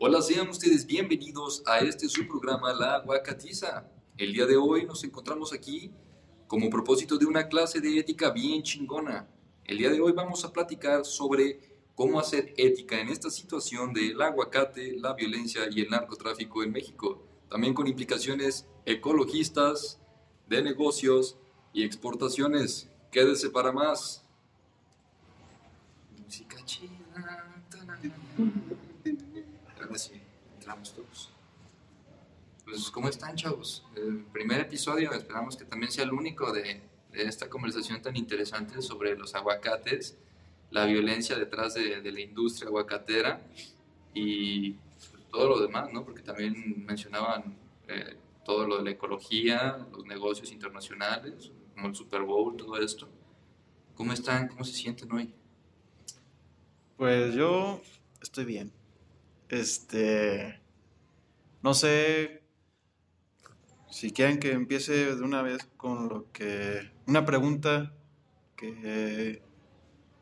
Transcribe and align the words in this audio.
Hola, 0.00 0.22
sean 0.22 0.48
ustedes 0.48 0.86
bienvenidos 0.86 1.60
a 1.66 1.80
este 1.80 2.08
su 2.08 2.28
programa 2.28 2.72
La 2.72 2.94
Aguacatiza. 2.94 3.90
El 4.16 4.32
día 4.32 4.46
de 4.46 4.56
hoy 4.56 4.86
nos 4.86 5.02
encontramos 5.02 5.52
aquí 5.52 5.90
como 6.46 6.70
propósito 6.70 7.18
de 7.18 7.26
una 7.26 7.48
clase 7.48 7.80
de 7.80 7.98
ética 7.98 8.30
bien 8.30 8.62
chingona. 8.62 9.28
El 9.64 9.78
día 9.78 9.90
de 9.90 10.00
hoy 10.00 10.12
vamos 10.12 10.44
a 10.44 10.52
platicar 10.52 11.04
sobre 11.04 11.58
cómo 11.96 12.20
hacer 12.20 12.54
ética 12.56 13.00
en 13.00 13.08
esta 13.08 13.28
situación 13.28 13.92
del 13.92 14.22
aguacate, 14.22 14.96
la 14.96 15.14
violencia 15.14 15.62
y 15.68 15.80
el 15.80 15.90
narcotráfico 15.90 16.62
en 16.62 16.70
México, 16.70 17.20
también 17.50 17.74
con 17.74 17.88
implicaciones 17.88 18.68
ecologistas, 18.86 19.98
de 20.48 20.62
negocios 20.62 21.36
y 21.72 21.82
exportaciones. 21.82 22.88
Quédese 23.10 23.50
para 23.50 23.72
más. 23.72 24.24
Música. 26.24 26.56
Ahora 29.88 29.98
sí, 29.98 30.20
entramos 30.54 30.92
todos. 30.92 31.30
Pues, 32.68 32.90
¿cómo 32.90 33.08
están, 33.08 33.34
chavos? 33.34 33.82
El 33.96 34.24
primer 34.26 34.60
episodio, 34.60 35.10
esperamos 35.12 35.56
que 35.56 35.64
también 35.64 35.90
sea 35.90 36.04
el 36.04 36.12
único 36.12 36.52
de, 36.52 36.82
de 37.10 37.22
esta 37.22 37.48
conversación 37.48 38.02
tan 38.02 38.14
interesante 38.14 38.82
sobre 38.82 39.16
los 39.16 39.34
aguacates, 39.34 40.18
la 40.70 40.84
violencia 40.84 41.38
detrás 41.38 41.72
de, 41.72 42.02
de 42.02 42.12
la 42.12 42.20
industria 42.20 42.68
aguacatera 42.68 43.40
y 44.12 44.76
todo 45.30 45.48
lo 45.48 45.60
demás, 45.60 45.90
¿no? 45.94 46.04
Porque 46.04 46.20
también 46.20 46.84
mencionaban 46.84 47.56
eh, 47.88 48.18
todo 48.44 48.66
lo 48.66 48.76
de 48.76 48.84
la 48.84 48.90
ecología, 48.90 49.86
los 49.90 50.04
negocios 50.04 50.52
internacionales, 50.52 51.50
como 51.72 51.88
el 51.88 51.94
Super 51.94 52.20
Bowl, 52.20 52.54
todo 52.54 52.76
esto. 52.76 53.08
¿Cómo 53.94 54.12
están? 54.12 54.46
¿Cómo 54.46 54.62
se 54.64 54.74
sienten 54.74 55.10
hoy? 55.10 55.32
Pues 56.98 57.34
yo 57.34 57.80
estoy 58.20 58.44
bien. 58.44 58.70
Este. 59.48 60.60
No 61.62 61.72
sé 61.72 62.42
si 63.90 64.12
quieren 64.12 64.38
que 64.38 64.52
empiece 64.52 65.16
de 65.16 65.22
una 65.22 65.42
vez 65.42 65.68
con 65.76 66.08
lo 66.08 66.30
que. 66.32 66.90
Una 67.06 67.24
pregunta 67.24 67.92
que, 68.56 69.42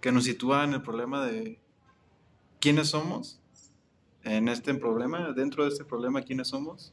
que 0.01 0.13
nos 0.13 0.25
sitúa 0.25 0.65
en 0.65 0.75
el 0.75 0.83
problema 0.83 1.27
de 1.27 1.59
quiénes 2.61 2.89
somos 2.89 3.41
en 4.27 4.49
este 4.49 4.75
problema, 4.75 5.33
dentro 5.33 5.63
de 5.65 5.71
este 5.71 5.85
problema, 5.85 6.23
quiénes 6.23 6.49
somos 6.49 6.93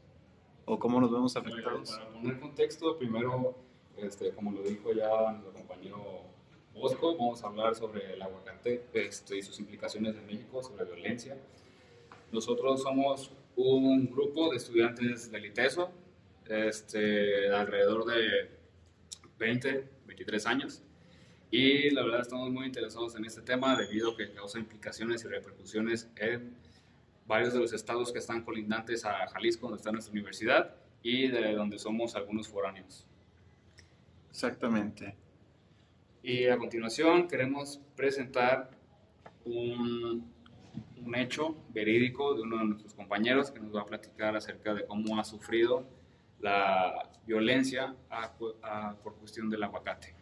o 0.66 0.78
cómo 0.78 1.02
nos 1.02 1.12
vemos 1.12 1.36
afectados. 1.36 1.92
Para 1.92 2.10
poner 2.10 2.40
contexto, 2.40 2.98
primero, 2.98 3.56
este, 3.98 4.32
como 4.32 4.52
lo 4.52 4.62
dijo 4.62 4.94
ya 4.94 5.32
nuestro 5.32 5.52
compañero 5.54 6.22
Bosco, 6.76 7.18
vamos 7.18 7.44
a 7.44 7.48
hablar 7.48 7.76
sobre 7.76 8.14
el 8.14 8.22
aguacate 8.22 8.86
este, 8.94 9.38
y 9.38 9.42
sus 9.42 9.60
implicaciones 9.60 10.16
en 10.16 10.26
México, 10.26 10.62
sobre 10.62 10.86
violencia. 10.86 11.38
Nosotros 12.32 12.82
somos 12.84 13.32
un 13.56 14.10
grupo 14.12 14.52
de 14.52 14.58
estudiantes 14.58 15.32
del 15.32 15.46
ITESO, 15.46 15.92
este, 16.48 17.50
alrededor 17.50 18.06
de 18.06 18.52
20, 19.38 19.90
23 20.06 20.46
años. 20.48 20.84
Y 21.52 21.92
la 21.92 22.04
verdad 22.04 22.22
estamos 22.22 22.50
muy 22.50 22.66
interesados 22.66 23.16
en 23.16 23.26
este 23.26 23.42
tema 23.42 23.78
debido 23.78 24.12
a 24.12 24.18
que 24.18 24.34
causa 24.34 24.58
implicaciones 24.58 25.24
y 25.24 25.28
repercusiones 25.28 26.10
en 26.16 26.58
varios 27.28 27.54
de 27.54 27.60
los 27.60 27.74
estados 27.74 28.12
que 28.12 28.20
están 28.20 28.44
colindantes 28.44 29.06
a 29.06 29.28
Jalisco, 29.28 29.68
donde 29.68 29.78
está 29.78 29.92
nuestra 29.92 30.12
universidad, 30.12 30.76
y 31.04 31.28
de 31.28 31.54
donde 31.54 31.78
somos 31.78 32.16
algunos 32.16 32.48
foráneos. 32.48 33.06
Exactamente. 34.30 35.16
Y 36.24 36.48
a 36.48 36.58
continuación 36.58 37.28
queremos 37.28 37.80
presentar 37.96 38.72
un, 39.46 40.34
un 41.06 41.16
hecho 41.16 41.56
verídico 41.70 42.34
de 42.34 42.42
uno 42.42 42.58
de 42.58 42.66
nuestros 42.66 42.94
compañeros 42.94 43.52
que 43.52 43.60
nos 43.60 43.76
va 43.76 43.82
a 43.82 43.86
platicar 43.86 44.36
acerca 44.36 44.74
de 44.74 44.86
cómo 44.86 45.20
ha 45.20 45.24
sufrido 45.24 45.86
la 46.40 47.12
violencia 47.26 47.96
por 49.04 49.16
cuestión 49.16 49.50
del 49.50 49.64
aguacate. 49.64 50.16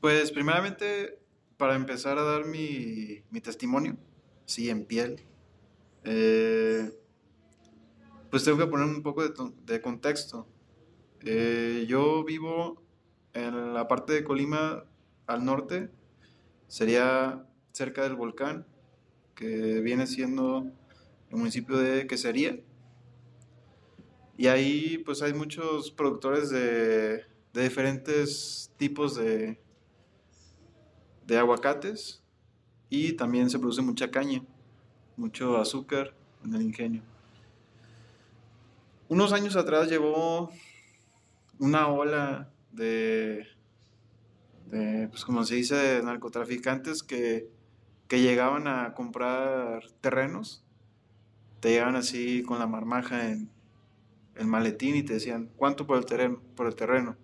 Pues 0.00 0.30
primeramente, 0.30 1.18
para 1.56 1.74
empezar 1.74 2.18
a 2.18 2.22
dar 2.22 2.44
mi, 2.44 3.22
mi 3.30 3.40
testimonio, 3.40 3.96
sí, 4.44 4.70
en 4.70 4.84
piel, 4.84 5.22
eh, 6.04 6.90
pues 8.30 8.44
tengo 8.44 8.58
que 8.58 8.66
poner 8.66 8.86
un 8.86 9.02
poco 9.02 9.26
de, 9.26 9.32
de 9.64 9.80
contexto. 9.80 10.46
Eh, 11.24 11.86
yo 11.88 12.24
vivo 12.24 12.82
en 13.32 13.74
la 13.74 13.88
parte 13.88 14.12
de 14.12 14.24
Colima 14.24 14.84
al 15.26 15.44
norte, 15.44 15.90
sería 16.68 17.46
cerca 17.72 18.02
del 18.02 18.14
volcán, 18.14 18.66
que 19.34 19.80
viene 19.80 20.06
siendo 20.06 20.70
el 21.30 21.36
municipio 21.36 21.76
de 21.76 22.06
Quesería. 22.06 22.58
Y 24.36 24.48
ahí 24.48 24.98
pues 24.98 25.22
hay 25.22 25.32
muchos 25.32 25.90
productores 25.90 26.50
de, 26.50 27.24
de 27.52 27.62
diferentes 27.62 28.70
tipos 28.76 29.16
de, 29.16 29.58
de 31.26 31.38
aguacates 31.38 32.22
y 32.90 33.14
también 33.14 33.50
se 33.50 33.58
produce 33.58 33.82
mucha 33.82 34.10
caña, 34.10 34.42
mucho 35.16 35.56
azúcar 35.56 36.14
en 36.44 36.54
el 36.54 36.62
ingenio. 36.62 37.02
Unos 39.08 39.32
años 39.32 39.56
atrás 39.56 39.88
llegó 39.88 40.50
una 41.58 41.88
ola 41.88 42.50
de, 42.72 43.46
pues 44.70 45.24
como 45.24 45.44
se 45.44 45.54
dice, 45.56 46.00
narcotraficantes 46.04 47.02
que, 47.02 47.48
que 48.08 48.20
llegaban 48.20 48.68
a 48.68 48.94
comprar 48.94 49.84
terrenos, 50.00 50.64
te 51.60 51.70
llegaban 51.70 51.96
así 51.96 52.42
con 52.42 52.58
la 52.58 52.66
marmaja 52.66 53.30
en 53.30 53.50
el 54.36 54.46
maletín 54.46 54.96
y 54.96 55.02
te 55.02 55.14
decían, 55.14 55.50
¿cuánto 55.56 55.86
por 55.86 55.98
el 55.98 56.06
terreno? 56.06 56.42
Por 56.54 56.66
el 56.66 56.74
terreno? 56.74 57.16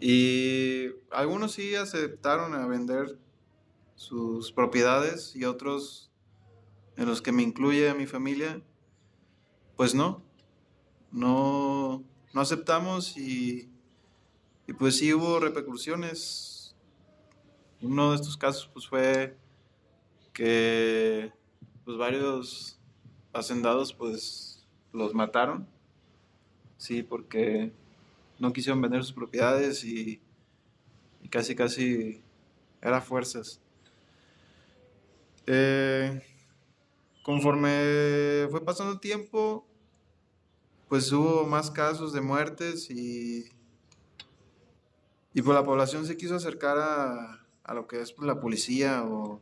Y 0.00 0.86
algunos 1.10 1.52
sí 1.52 1.74
aceptaron 1.74 2.54
a 2.54 2.66
vender 2.66 3.18
sus 3.94 4.50
propiedades 4.50 5.36
y 5.36 5.44
otros, 5.44 6.10
en 6.96 7.06
los 7.06 7.20
que 7.20 7.32
me 7.32 7.42
incluye 7.42 7.90
a 7.90 7.94
mi 7.94 8.06
familia, 8.06 8.62
pues 9.76 9.94
no, 9.94 10.22
no, 11.12 12.02
no 12.32 12.40
aceptamos 12.40 13.16
y, 13.18 13.70
y 14.66 14.72
pues 14.72 14.96
sí 14.96 15.12
hubo 15.12 15.38
repercusiones. 15.38 16.74
Uno 17.82 18.10
de 18.10 18.16
estos 18.16 18.36
casos 18.36 18.70
pues 18.72 18.88
fue 18.88 19.36
que 20.32 21.32
pues 21.84 21.98
varios 21.98 22.78
hacendados 23.32 23.92
pues 23.92 24.49
los 24.92 25.14
mataron, 25.14 25.66
sí, 26.78 27.02
porque 27.02 27.72
no 28.38 28.52
quisieron 28.52 28.80
vender 28.80 29.04
sus 29.04 29.12
propiedades 29.12 29.84
y, 29.84 30.20
casi 31.30 31.54
casi 31.54 32.22
era 32.82 33.00
fuerzas. 33.00 33.60
Eh, 35.46 36.22
conforme 37.22 38.48
fue 38.50 38.64
pasando 38.64 38.92
el 38.94 39.00
tiempo, 39.00 39.66
pues 40.88 41.12
hubo 41.12 41.46
más 41.46 41.70
casos 41.70 42.12
de 42.12 42.20
muertes 42.20 42.90
y, 42.90 43.44
y 45.34 45.42
pues 45.42 45.54
la 45.54 45.64
población 45.64 46.06
se 46.06 46.16
quiso 46.16 46.34
acercar 46.34 46.78
a, 46.78 47.46
a 47.62 47.74
lo 47.74 47.86
que 47.86 48.00
es 48.00 48.16
la 48.18 48.40
policía 48.40 49.04
o, 49.04 49.40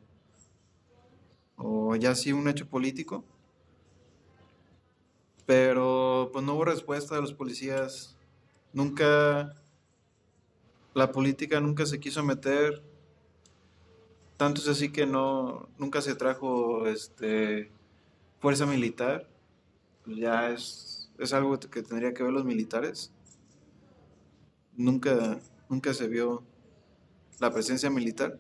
o 1.57 1.97
ya 1.97 2.15
sí 2.15 2.33
un 2.33 2.49
hecho 2.49 2.69
político. 2.69 3.25
Pero 5.49 6.29
pues 6.31 6.45
no 6.45 6.57
hubo 6.57 6.67
respuesta 6.67 7.15
de 7.15 7.23
los 7.23 7.33
policías. 7.33 8.15
Nunca, 8.75 9.55
la 10.93 11.11
política 11.11 11.59
nunca 11.59 11.87
se 11.87 11.99
quiso 11.99 12.23
meter. 12.23 12.83
Tanto 14.37 14.61
es 14.61 14.69
así 14.69 14.93
que 14.93 15.07
no, 15.07 15.71
nunca 15.79 16.03
se 16.03 16.15
trajo 16.15 16.87
este, 16.87 17.73
fuerza 18.41 18.67
militar. 18.67 19.27
Ya 20.05 20.51
es, 20.51 21.11
es 21.19 21.33
algo 21.33 21.59
que 21.59 21.83
tendría 21.83 22.13
que 22.13 22.25
ver 22.25 22.33
los 22.33 22.45
militares. 22.45 23.11
Nunca, 24.77 25.41
nunca 25.71 25.95
se 25.95 26.09
vio 26.09 26.45
la 27.41 27.51
presencia 27.55 27.89
militar. 27.89 28.39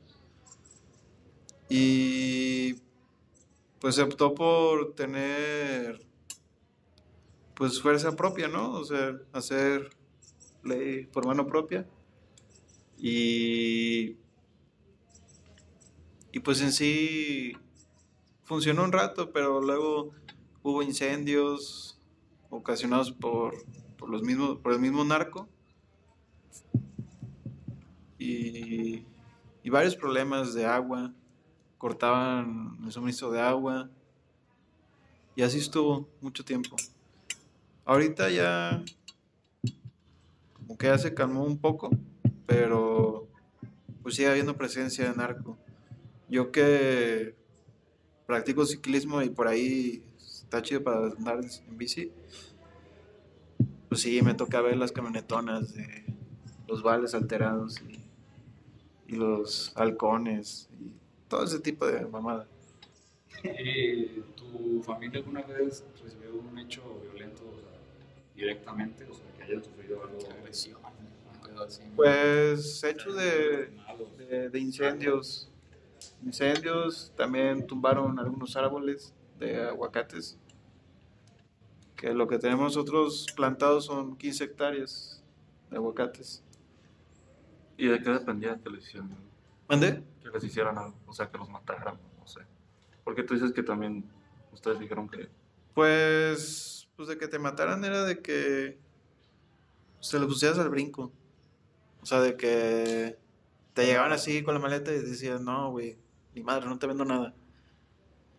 Y 1.71 2.75
pues 3.81 3.95
se 3.95 4.03
optó 4.03 4.35
por 4.35 4.95
tener 4.95 6.07
pues 7.59 7.83
fuerza 7.83 8.15
propia, 8.15 8.47
¿no? 8.47 8.71
O 8.71 8.85
sea, 8.85 9.19
hacer 9.33 9.91
ley 10.63 11.07
por 11.07 11.27
mano 11.27 11.49
propia. 11.49 11.89
Y, 12.97 14.17
y 16.31 16.39
pues 16.39 16.61
en 16.61 16.71
sí 16.71 17.57
funcionó 18.45 18.85
un 18.85 18.93
rato, 18.93 19.33
pero 19.33 19.61
luego 19.61 20.13
hubo 20.63 20.85
incendios 20.85 22.01
ocasionados 22.49 23.11
por, 23.11 23.55
por 23.97 24.09
los 24.09 24.23
mismos, 24.23 24.59
por 24.59 24.73
el 24.73 24.79
mismo 24.79 25.03
narco. 25.05 25.49
Y, 28.21 29.03
y 29.65 29.71
varios 29.71 29.97
problemas 29.97 30.55
de 30.55 30.65
agua. 30.65 31.13
Cortaban 31.77 32.79
el 32.85 32.93
suministro 32.93 33.33
de 33.33 33.41
agua. 33.41 33.91
Y 35.35 35.43
así 35.43 35.59
estuvo 35.59 36.09
mucho 36.21 36.45
tiempo. 36.45 36.77
Ahorita 37.89 38.29
ya 38.29 38.85
como 40.53 40.77
que 40.77 40.89
ya 40.89 40.99
se 40.99 41.15
calmó 41.15 41.43
un 41.43 41.57
poco, 41.57 41.89
pero 42.45 43.27
pues 44.03 44.15
sigue 44.17 44.29
habiendo 44.29 44.59
presencia 44.59 45.09
de 45.09 45.17
narco. 45.17 45.57
Yo 46.29 46.53
que 46.53 47.35
practico 48.27 48.67
ciclismo 48.67 49.23
y 49.23 49.31
por 49.31 49.49
ahí 49.49 50.03
está 50.19 50.61
chido 50.61 50.85
para 50.85 51.07
andar 51.07 51.41
en 51.43 51.79
bici, 51.79 52.13
pues 53.89 54.03
sí, 54.03 54.21
me 54.21 54.35
toca 54.35 54.61
ver 54.61 54.77
las 54.77 54.93
camionetonas 54.93 55.73
de 55.73 56.05
los 56.67 56.83
vales 56.83 57.15
alterados 57.15 57.81
y, 59.07 59.17
los 59.17 59.73
halcones 59.77 60.69
y 60.79 60.93
todo 61.27 61.45
ese 61.45 61.59
tipo 61.61 61.87
de 61.87 62.05
mamada. 62.05 62.47
Eh, 63.45 64.23
¿Tu 64.37 64.83
familia 64.83 65.21
alguna 65.21 65.41
vez 65.41 65.83
recibió 66.03 66.35
un 66.35 66.59
hecho 66.59 66.83
directamente? 68.39 69.05
O 69.05 69.15
sea, 69.15 69.27
que 69.37 69.43
haya 69.43 69.63
sufrido 69.63 70.03
algo 70.03 70.19
Agresión, 70.31 70.81
pedo 71.45 71.65
así. 71.65 71.83
Pues 71.97 72.85
hechos 72.85 73.17
de, 73.17 73.71
de, 74.19 74.49
de 74.49 74.59
incendios. 74.59 75.51
Incendios, 76.25 77.13
también 77.17 77.67
tumbaron 77.67 78.19
algunos 78.19 78.57
árboles 78.57 79.13
de 79.39 79.63
aguacates. 79.63 80.39
Que 81.97 82.15
lo 82.15 82.29
que 82.29 82.39
tenemos 82.39 82.77
nosotros 82.77 83.27
plantados 83.35 83.87
son 83.87 84.17
15 84.17 84.45
hectáreas 84.45 85.23
de 85.71 85.77
aguacates. 85.77 86.45
¿Y 87.77 87.87
de 87.87 88.01
qué 88.01 88.11
dependía 88.11 88.59
que 88.63 88.71
les 88.71 88.87
hicieran? 88.87 89.11
algo? 89.13 89.25
¿Mande? 89.69 90.03
Que 90.23 90.31
les 90.31 90.45
hicieran 90.45 90.79
algo, 90.79 90.97
o 91.07 91.13
sea, 91.13 91.31
que 91.31 91.39
los 91.39 91.49
mataran, 91.49 91.99
no 92.19 92.27
sé. 92.27 92.41
Porque 93.05 93.23
tú 93.23 93.35
dices 93.35 93.53
que 93.53 93.63
también 93.63 94.05
ustedes 94.53 94.79
dijeron 94.79 95.09
que... 95.09 95.29
Pues, 95.75 96.78
pues 96.99 97.09
de 97.09 97.17
que 97.17 97.29
te 97.29 97.39
mataran 97.39 97.85
era 97.85 98.03
de 98.05 98.21
que 98.21 98.77
se 100.01 100.19
los 100.19 100.27
pusieras 100.29 100.59
al 100.59 100.69
brinco. 100.69 101.13
O 102.03 102.07
sea, 102.07 102.21
de 102.21 102.37
que 102.37 103.17
te 103.73 103.87
llegaban 103.87 104.11
así 104.11 104.43
con 104.43 104.55
la 104.55 104.61
maleta 104.61 104.93
y 104.93 104.99
decían, 104.99 105.45
no, 105.45 105.71
güey, 105.71 105.97
ni 106.35 106.43
madre, 106.43 106.67
no 106.67 106.77
te 106.77 106.89
vendo 106.89 107.05
nada. 107.05 107.33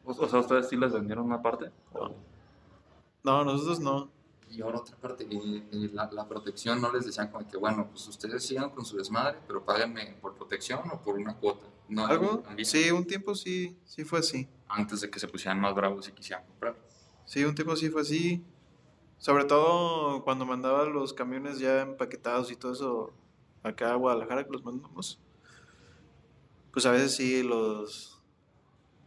O, 0.04 0.12
o 0.12 0.28
sea, 0.28 0.40
¿ustedes 0.40 0.68
sí 0.68 0.76
les 0.76 0.92
vendieron 0.92 1.26
una 1.26 1.42
parte? 1.42 1.72
¿O- 1.94 2.12
No, 3.24 3.46
nosotros 3.46 3.80
no. 3.80 4.12
Y 4.50 4.62
ahora 4.62 4.80
otra 4.80 4.98
parte, 4.98 5.26
la, 5.94 6.10
la 6.12 6.28
protección 6.28 6.82
no 6.82 6.92
les 6.92 7.06
decían 7.06 7.30
como 7.32 7.48
que, 7.48 7.56
bueno, 7.56 7.88
pues 7.90 8.08
ustedes 8.10 8.44
sigan 8.46 8.72
con 8.72 8.84
su 8.84 8.98
desmadre, 8.98 9.38
pero 9.48 9.64
páguenme 9.64 10.18
por 10.22 10.36
protección 10.36 10.82
o 10.92 11.00
por 11.02 11.16
una 11.16 11.36
cuota. 11.38 11.66
No, 11.88 12.06
¿Algo? 12.08 12.44
Sí, 12.64 12.92
un 12.92 13.06
tiempo 13.06 13.36
sí, 13.36 13.78
sí 13.86 14.04
fue 14.04 14.20
así. 14.20 14.50
Antes 14.68 15.00
de 15.02 15.10
que 15.10 15.18
se 15.20 15.30
pusieran 15.30 15.62
más 15.62 15.74
bravos 15.76 16.08
y 16.10 16.12
quisieran 16.12 16.46
comprar. 16.46 16.76
Sí, 17.30 17.44
un 17.46 17.54
tiempo 17.54 17.76
sí 17.76 17.90
fue 17.92 18.02
así. 18.02 18.44
Sobre 19.20 19.46
todo 19.46 20.24
cuando 20.24 20.48
mandaba 20.48 20.86
los 20.86 21.14
camiones 21.14 21.60
ya 21.60 21.82
empaquetados 21.82 22.52
y 22.52 22.56
todo 22.56 22.72
eso 22.74 23.14
acá 23.62 23.92
a 23.92 23.96
Guadalajara 23.98 24.46
que 24.46 24.50
los 24.52 24.64
mandamos. 24.66 25.20
Pues 26.74 26.88
a 26.88 26.92
veces 26.92 27.16
sí 27.16 27.44
los 27.44 28.20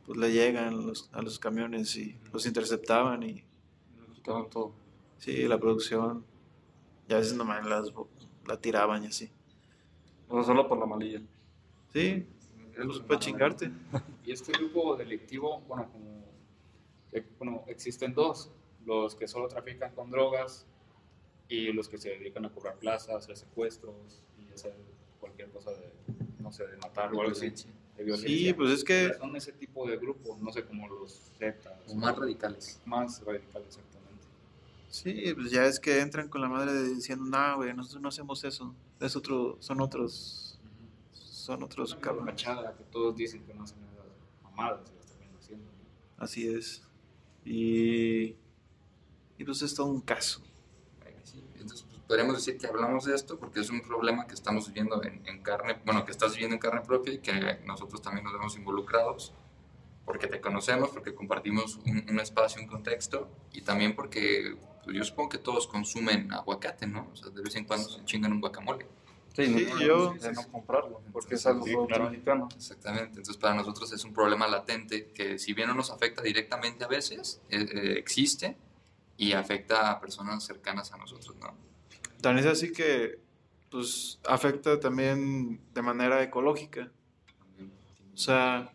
pues 0.06 0.18
le 0.18 0.30
llegan 0.30 0.86
los- 0.86 1.10
a 1.12 1.20
los 1.20 1.40
camiones 1.40 1.96
y 1.96 2.16
los 2.32 2.46
interceptaban 2.46 3.24
y 3.24 3.32
les 4.06 4.10
quitaban 4.14 4.48
todo? 4.50 4.72
sí, 5.18 5.48
la 5.48 5.58
producción. 5.58 6.24
Y 7.08 7.14
a 7.14 7.16
veces 7.16 7.34
nomás 7.34 7.66
las, 7.66 7.92
la 8.46 8.56
tiraban 8.60 9.02
y 9.02 9.08
así. 9.08 9.32
O 10.28 10.34
sea, 10.36 10.44
solo 10.44 10.68
por 10.68 10.78
la 10.78 10.86
malilla. 10.86 11.20
Sí, 11.92 12.24
pues 12.76 13.00
para 13.00 13.18
chingarte. 13.18 13.72
Y 14.24 14.30
este 14.30 14.52
grupo 14.52 14.94
delictivo, 14.94 15.60
bueno, 15.66 15.88
como, 15.90 16.22
bueno, 17.38 17.64
existen 17.66 18.14
dos, 18.14 18.50
los 18.86 19.14
que 19.14 19.28
solo 19.28 19.48
trafican 19.48 19.94
con 19.94 20.10
drogas 20.10 20.66
y 21.48 21.72
los 21.72 21.88
que 21.88 21.98
se 21.98 22.10
dedican 22.10 22.44
a 22.46 22.50
cobrar 22.50 22.76
plazas, 22.76 23.16
hacer 23.16 23.36
secuestros 23.36 24.22
y 24.38 24.52
hacer 24.52 24.74
cualquier 25.20 25.50
cosa 25.50 25.70
de, 25.72 25.92
no 26.40 26.52
sé, 26.52 26.66
de 26.66 26.76
matar 26.78 27.12
o 27.14 27.20
algo 27.20 27.32
así, 27.32 27.50
de 27.96 28.04
violencia. 28.04 28.28
Sí, 28.28 28.52
pues 28.54 28.70
es 28.70 28.84
que 28.84 29.12
Son 29.18 29.36
ese 29.36 29.52
tipo 29.52 29.86
de 29.86 29.96
grupos, 29.98 30.40
no 30.40 30.50
sé, 30.52 30.64
como 30.64 30.88
los 30.88 31.30
Zetas. 31.38 31.74
O 31.88 31.94
más 31.94 32.16
radicales. 32.16 32.80
Más 32.86 33.22
radicales, 33.24 33.68
exactamente. 33.68 34.24
Sí, 34.88 35.32
pues 35.34 35.50
ya 35.50 35.66
es 35.66 35.78
que 35.78 36.00
entran 36.00 36.28
con 36.28 36.40
la 36.40 36.48
madre 36.48 36.82
diciendo, 36.82 37.24
no, 37.24 37.56
güey, 37.56 37.74
nosotros 37.74 38.02
no 38.02 38.08
hacemos 38.08 38.44
eso. 38.44 38.74
Es 39.00 39.16
otro, 39.16 39.56
son 39.60 39.80
otros, 39.80 40.58
son 41.12 41.62
otros 41.62 41.94
cabrones. 41.96 42.42
que 42.42 42.84
todos 42.90 43.16
dicen 43.16 43.44
que 43.44 43.54
no 43.54 43.64
hacen 43.64 43.78
esas 43.84 44.06
mamadas 44.42 44.90
y 44.90 44.96
las 44.96 45.06
terminan 45.06 45.36
haciendo. 45.36 45.70
Así 46.18 46.48
es. 46.48 46.82
Y, 47.44 48.36
y 49.38 49.44
pues 49.44 49.62
es 49.62 49.74
todo 49.74 49.86
un 49.86 50.00
caso. 50.00 50.42
Entonces, 51.54 51.86
pues, 51.88 52.02
podríamos 52.06 52.36
decir 52.36 52.58
que 52.58 52.66
hablamos 52.66 53.04
de 53.04 53.14
esto 53.14 53.38
porque 53.38 53.60
es 53.60 53.70
un 53.70 53.80
problema 53.82 54.26
que 54.26 54.34
estamos 54.34 54.66
viviendo 54.68 55.02
en, 55.02 55.26
en 55.26 55.42
carne, 55.42 55.78
bueno, 55.84 56.04
que 56.04 56.10
estás 56.10 56.32
viviendo 56.32 56.54
en 56.54 56.60
carne 56.60 56.80
propia 56.80 57.14
y 57.14 57.18
que 57.18 57.60
nosotros 57.64 58.02
también 58.02 58.24
nos 58.24 58.32
vemos 58.32 58.56
involucrados 58.56 59.32
porque 60.04 60.26
te 60.26 60.40
conocemos, 60.40 60.90
porque 60.90 61.14
compartimos 61.14 61.76
un, 61.86 62.04
un 62.08 62.20
espacio, 62.20 62.60
un 62.60 62.68
contexto 62.68 63.28
y 63.52 63.62
también 63.62 63.94
porque 63.94 64.56
pues, 64.84 64.96
yo 64.96 65.04
supongo 65.04 65.30
que 65.30 65.38
todos 65.38 65.66
consumen 65.66 66.32
aguacate, 66.32 66.86
¿no? 66.86 67.08
O 67.12 67.16
sea, 67.16 67.30
de 67.30 67.42
vez 67.42 67.54
en 67.56 67.64
cuando 67.64 67.88
se 67.88 68.04
chingan 68.04 68.32
un 68.32 68.40
guacamole. 68.40 68.86
Sí, 69.34 69.46
Sí, 69.46 69.66
no, 69.70 69.80
yo- 69.80 70.14
de 70.14 70.32
no 70.32 70.42
comprarlo, 70.52 71.00
porque 71.12 71.36
es 71.36 71.46
algo 71.46 71.64
sí, 71.64 71.74
claro. 71.88 72.10
mexicano. 72.10 72.48
Exactamente, 72.54 73.08
entonces 73.18 73.36
para 73.38 73.54
nosotros 73.54 73.90
es 73.92 74.04
un 74.04 74.12
problema 74.12 74.46
latente 74.46 75.10
que 75.12 75.38
si 75.38 75.54
bien 75.54 75.68
no 75.68 75.74
nos 75.74 75.90
afecta 75.90 76.20
directamente 76.22 76.84
a 76.84 76.88
veces, 76.88 77.40
eh, 77.48 77.66
eh, 77.72 77.94
existe 77.98 78.56
y 79.16 79.32
afecta 79.32 79.90
a 79.90 80.00
personas 80.00 80.44
cercanas 80.44 80.92
a 80.92 80.98
nosotros, 80.98 81.34
¿no? 81.40 81.54
Tan 82.20 82.38
es 82.38 82.46
así 82.46 82.72
que 82.72 83.18
pues 83.70 84.20
afecta 84.28 84.78
también 84.78 85.60
de 85.72 85.80
manera 85.82 86.22
ecológica. 86.22 86.92
O 88.12 88.16
sea, 88.18 88.70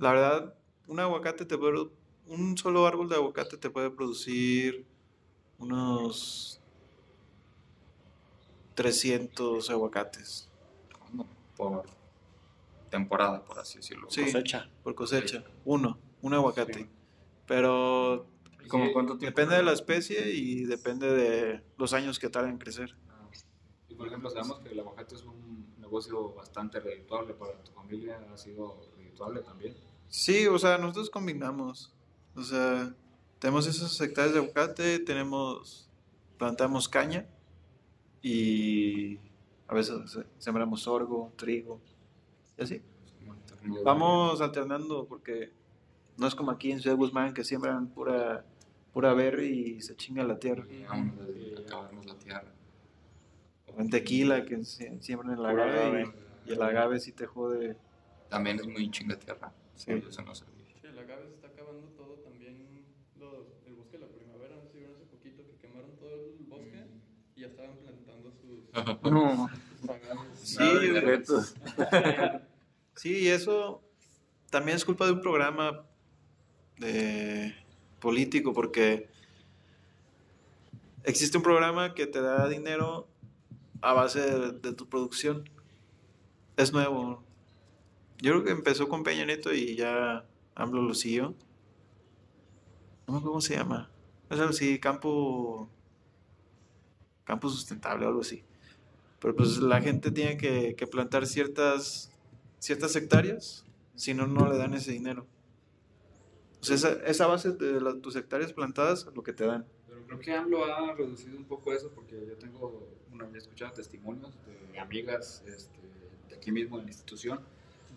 la 0.00 0.12
verdad, 0.12 0.54
un 0.88 0.98
aguacate 0.98 1.44
te 1.44 1.56
puede, 1.56 1.88
un 2.26 2.58
solo 2.58 2.84
árbol 2.86 3.08
de 3.08 3.14
aguacate 3.14 3.56
te 3.56 3.70
puede 3.70 3.90
producir 3.90 4.84
unos 5.58 6.60
300 8.74 9.70
aguacates. 9.70 10.48
por 11.56 11.84
temporada, 12.90 13.44
por 13.44 13.58
así 13.58 13.78
decirlo. 13.78 14.08
Sí. 14.08 14.22
Cosecha. 14.22 14.68
por 14.82 14.94
cosecha. 14.94 15.44
Uno, 15.64 15.98
un 16.22 16.34
aguacate. 16.34 16.88
Pero 17.46 18.26
¿Y 18.64 18.68
como 18.68 18.92
cuánto 18.92 19.18
tiempo? 19.18 19.36
depende 19.36 19.56
de 19.56 19.64
la 19.64 19.72
especie 19.72 20.30
y 20.30 20.64
depende 20.64 21.12
de 21.12 21.62
los 21.76 21.92
años 21.92 22.18
que 22.18 22.28
tardan 22.28 22.52
en 22.52 22.58
crecer. 22.58 22.94
Y 23.88 23.94
por 23.94 24.06
ejemplo, 24.06 24.30
sabemos 24.30 24.60
que 24.60 24.70
el 24.70 24.78
aguacate 24.78 25.16
es 25.16 25.24
un 25.24 25.74
negocio 25.80 26.34
bastante 26.34 26.78
redituable 26.78 27.34
para 27.34 27.58
tu 27.62 27.72
familia, 27.72 28.24
ha 28.32 28.36
sido 28.36 28.80
redituable 28.96 29.40
también. 29.40 29.76
Sí, 30.08 30.46
o 30.46 30.58
sea, 30.58 30.78
nosotros 30.78 31.10
combinamos. 31.10 31.92
O 32.36 32.42
sea, 32.42 32.94
tenemos 33.40 33.66
esas 33.66 34.00
hectáreas 34.00 34.34
de 34.34 34.40
aguacate, 34.40 34.98
tenemos, 35.00 35.88
plantamos 36.38 36.88
caña 36.88 37.26
y 38.28 39.18
a 39.68 39.74
veces 39.74 40.10
se- 40.10 40.24
sembramos 40.38 40.80
sorgo, 40.82 41.30
trigo 41.36 41.78
y 42.58 42.62
así. 42.62 42.80
Vamos 43.84 44.40
alternando 44.40 45.04
porque 45.06 45.50
no 46.16 46.26
es 46.26 46.34
como 46.34 46.50
aquí 46.50 46.72
en 46.72 46.80
Ciudad 46.80 46.96
Guzmán 46.96 47.34
que 47.34 47.44
siembran 47.44 47.88
pura, 47.88 48.44
pura 48.94 49.12
berry 49.12 49.76
y 49.76 49.82
se 49.82 49.94
chinga 49.94 50.24
la 50.24 50.38
tierra. 50.38 50.64
Y 50.70 51.54
acabarnos 51.58 52.06
la 52.06 52.14
tierra. 52.14 52.52
O 53.76 53.80
en 53.80 53.90
tequila 53.90 54.44
que 54.46 54.64
siembran 54.64 55.38
el 55.38 55.44
agave 55.44 55.80
agave. 55.80 56.12
y, 56.46 56.50
y 56.50 56.52
el 56.54 56.62
agave 56.62 57.00
sí 57.00 57.12
te 57.12 57.26
jode. 57.26 57.76
También 58.30 58.56
es 58.58 58.66
muy 58.66 58.90
chinga 58.90 59.18
tierra. 59.18 59.52
Sí. 59.76 59.92
Eso 59.92 60.22
no 60.22 60.34
se 60.34 60.44
Sí, 60.46 60.86
el 60.86 60.98
agave 60.98 61.26
se 61.28 61.34
está 61.34 61.48
acabando 61.48 61.88
todo 61.96 62.14
también. 62.24 62.56
Los, 63.18 63.46
el 63.66 63.74
bosque 63.74 63.98
de 63.98 64.06
la 64.06 64.10
primavera, 64.12 64.56
no 64.56 64.62
sé 64.62 64.72
si 64.72 64.78
vieron 64.78 64.96
hace 64.96 65.04
poquito 65.06 65.42
que 65.46 65.56
quemaron 65.66 65.90
todo 65.98 66.10
el 66.14 66.44
bosque 66.46 66.84
y 67.36 67.40
ya 67.40 67.48
sus, 68.32 69.10
No, 69.10 69.48
sus. 69.48 70.56
Sí, 70.56 70.90
retos. 71.00 71.54
Sí, 72.96 73.18
y 73.22 73.28
eso 73.28 73.82
también 74.50 74.76
es 74.76 74.84
culpa 74.84 75.04
de 75.04 75.10
un 75.10 75.20
programa 75.20 75.84
de 76.78 77.52
político, 77.98 78.52
porque 78.52 79.08
existe 81.02 81.36
un 81.36 81.42
programa 81.42 81.92
que 81.94 82.06
te 82.06 82.20
da 82.20 82.48
dinero 82.48 83.08
a 83.80 83.94
base 83.94 84.20
de, 84.20 84.52
de 84.52 84.72
tu 84.74 84.88
producción. 84.88 85.50
Es 86.56 86.72
nuevo. 86.72 87.24
Yo 88.18 88.30
creo 88.32 88.44
que 88.44 88.52
empezó 88.52 88.88
con 88.88 89.02
Peña 89.02 89.26
Nieto 89.26 89.52
y 89.52 89.74
ya 89.74 90.24
AMLO 90.54 90.82
lo 90.82 90.94
siguió. 90.94 91.34
No 93.06 93.14
me 93.14 93.18
acuerdo 93.18 93.30
cómo 93.30 93.40
se 93.40 93.56
llama. 93.56 93.90
Es 94.30 94.38
algo 94.38 94.50
así, 94.50 94.78
campo. 94.78 95.68
Campo 97.24 97.48
sustentable 97.48 98.04
o 98.04 98.08
algo 98.08 98.20
así. 98.20 98.44
Pero 99.20 99.34
pues 99.34 99.58
la 99.58 99.80
gente 99.80 100.10
tiene 100.10 100.36
que, 100.36 100.74
que 100.76 100.86
plantar 100.86 101.26
ciertas, 101.26 102.10
ciertas 102.58 102.94
hectáreas, 102.96 103.64
si 103.94 104.12
no, 104.12 104.26
no 104.26 104.50
le 104.50 104.58
dan 104.58 104.74
ese 104.74 104.92
dinero. 104.92 105.26
O 106.60 106.64
sea, 106.64 106.76
esa, 106.76 106.92
esa 107.06 107.26
base 107.26 107.52
de 107.52 107.80
las, 107.80 108.00
tus 108.00 108.16
hectáreas 108.16 108.52
plantadas, 108.52 109.06
lo 109.14 109.22
que 109.22 109.32
te 109.32 109.46
dan. 109.46 109.66
Pero 109.86 110.06
creo 110.06 110.18
que 110.18 110.34
AMLO 110.34 110.64
ha 110.64 110.94
reducido 110.94 111.36
un 111.36 111.44
poco 111.44 111.72
eso 111.72 111.90
porque 111.94 112.26
yo 112.26 112.36
tengo, 112.36 112.88
una 113.12 113.24
vez 113.26 113.44
escuchado 113.44 113.72
testimonios 113.72 114.32
de 114.72 114.78
amigas 114.78 115.42
este, 115.46 115.78
de 116.28 116.36
aquí 116.36 116.52
mismo 116.52 116.78
en 116.78 116.84
la 116.86 116.90
institución 116.90 117.40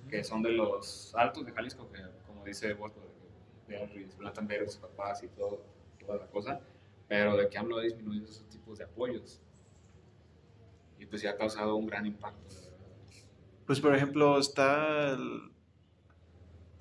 que 0.09 0.23
son 0.23 0.41
de 0.41 0.51
los 0.51 1.13
altos 1.15 1.45
de 1.45 1.51
Jalisco, 1.51 1.89
que 1.91 2.01
como 2.25 2.43
dice 2.45 2.73
Bosco, 2.73 2.99
de, 3.67 3.75
de 3.75 4.07
plantan 4.17 4.47
ver 4.47 4.65
sus 4.69 4.77
papás 4.77 5.23
y 5.23 5.27
todo, 5.27 5.61
toda 5.99 6.17
la 6.19 6.27
cosa, 6.27 6.61
pero 7.07 7.37
de 7.37 7.49
que 7.49 7.57
AMLO 7.57 7.77
ha 7.77 7.81
disminuido 7.81 8.25
esos 8.25 8.47
tipos 8.49 8.77
de 8.77 8.85
apoyos. 8.85 9.41
Y 10.99 11.05
pues 11.05 11.21
ya 11.21 11.31
ha 11.31 11.37
causado 11.37 11.75
un 11.75 11.87
gran 11.87 12.05
impacto. 12.05 12.55
Pues, 13.65 13.79
por 13.79 13.95
ejemplo, 13.95 14.39
está 14.39 15.11
el. 15.11 15.51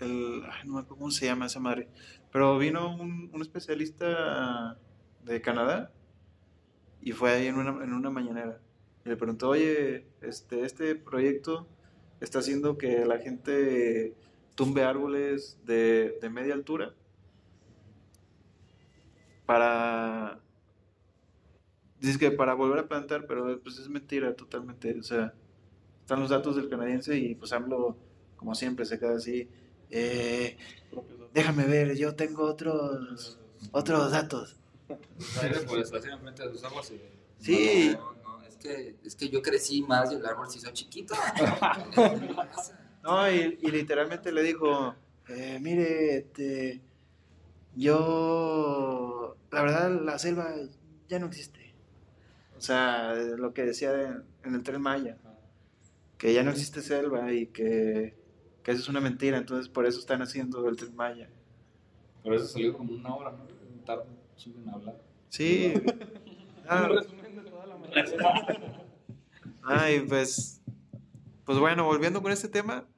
el 0.01 0.43
ay, 0.51 0.67
no 0.67 0.75
me 0.75 0.81
acuerdo 0.81 0.97
cómo 0.97 1.11
se 1.11 1.27
llama 1.27 1.47
esa 1.47 1.61
madre. 1.61 1.89
Pero 2.33 2.59
vino 2.59 2.95
un, 2.95 3.31
un 3.33 3.43
especialista 3.43 4.79
de 5.25 5.41
Canadá 5.41 5.93
y 7.01 7.13
fue 7.13 7.33
ahí 7.33 7.47
en 7.47 7.57
una, 7.57 7.85
en 7.85 7.93
una 7.93 8.11
mañanera. 8.11 8.61
Y 9.05 9.09
le 9.09 9.17
preguntó, 9.17 9.51
oye, 9.51 10.07
este, 10.21 10.65
este 10.65 10.97
proyecto 10.97 11.69
está 12.21 12.41
haciendo 12.41 12.79
que 12.79 13.05
la 13.05 13.19
gente 13.19 14.15
tumbe 14.55 14.83
árboles 14.83 15.61
de, 15.65 16.19
de 16.21 16.31
media 16.31 16.55
altura 16.55 16.95
para. 19.47 20.41
Dice 22.01 22.19
que 22.19 22.31
para 22.31 22.55
volver 22.55 22.81
a 22.81 22.89
plantar, 22.89 23.27
pero 23.27 23.61
pues 23.63 23.79
es 23.79 23.89
mentira 23.89 24.35
totalmente. 24.35 24.99
O 24.99 25.03
sea, 25.03 25.33
están 26.01 26.21
los 26.21 26.31
datos 26.31 26.57
del 26.57 26.69
canadiense 26.69 27.17
y 27.17 27.35
pues 27.35 27.53
AMLO, 27.53 27.97
como 28.37 28.55
siempre, 28.55 28.85
se 28.85 28.99
queda 28.99 29.17
así. 29.17 29.49
eh, 29.91 30.57
déjame 31.33 31.65
ver, 31.67 31.97
yo 31.97 32.15
tengo 32.15 32.45
otros 32.45 33.39
otros 33.73 34.11
datos. 34.11 34.57
Deforestación 35.43 36.21
sus 36.53 36.65
aguas 36.65 36.93
Sí, 37.39 37.93
No, 37.95 38.15
no, 38.23 38.43
es 38.47 38.57
que, 38.57 38.97
es 39.05 39.17
que 39.17 39.29
yo 39.29 39.43
crecí 39.43 39.83
más 39.83 40.13
y 40.13 40.15
el 40.15 40.25
árbol 40.25 40.49
se 40.51 40.59
hizo 40.59 40.71
chiquito. 40.71 41.15
no, 43.03 43.31
y, 43.31 43.59
y 43.61 43.71
literalmente 43.71 44.33
le 44.33 44.43
dijo, 44.43 44.95
eh, 45.29 45.59
mire, 45.61 46.19
este, 46.19 46.81
yo, 47.75 49.06
la 49.57 49.63
verdad, 49.63 50.03
la 50.03 50.19
selva 50.19 50.55
ya 51.09 51.19
no 51.19 51.27
existe. 51.29 51.73
O 52.59 52.61
sea, 52.61 53.15
lo 53.15 53.55
que 53.55 53.65
decía 53.65 53.91
en, 54.03 54.23
en 54.45 54.55
el 54.55 54.63
tren 54.63 54.83
Maya, 54.83 55.17
que 56.19 56.35
ya 56.35 56.43
no 56.43 56.51
existe 56.51 56.83
selva 56.83 57.33
y 57.33 57.47
que, 57.47 58.15
que 58.63 58.71
eso 58.71 58.83
es 58.83 58.89
una 58.91 59.01
mentira, 59.01 59.39
entonces 59.39 59.71
por 59.71 59.87
eso 59.87 59.99
están 59.99 60.21
haciendo 60.21 60.69
el 60.69 60.77
tren 60.77 60.95
Maya. 60.95 61.31
Pero 62.23 62.37
eso 62.37 62.47
salió 62.49 62.77
como 62.77 62.93
una 62.93 63.15
hora, 63.15 63.35
chingo 64.37 64.61
en 64.61 64.69
hablar. 64.69 65.01
Sí. 65.31 65.73
Ah. 66.69 66.89
Ay, 69.63 70.01
pues, 70.01 70.61
pues 71.45 71.59
bueno, 71.61 71.85
volviendo 71.85 72.21
con 72.21 72.33
este 72.33 72.49
tema, 72.49 72.89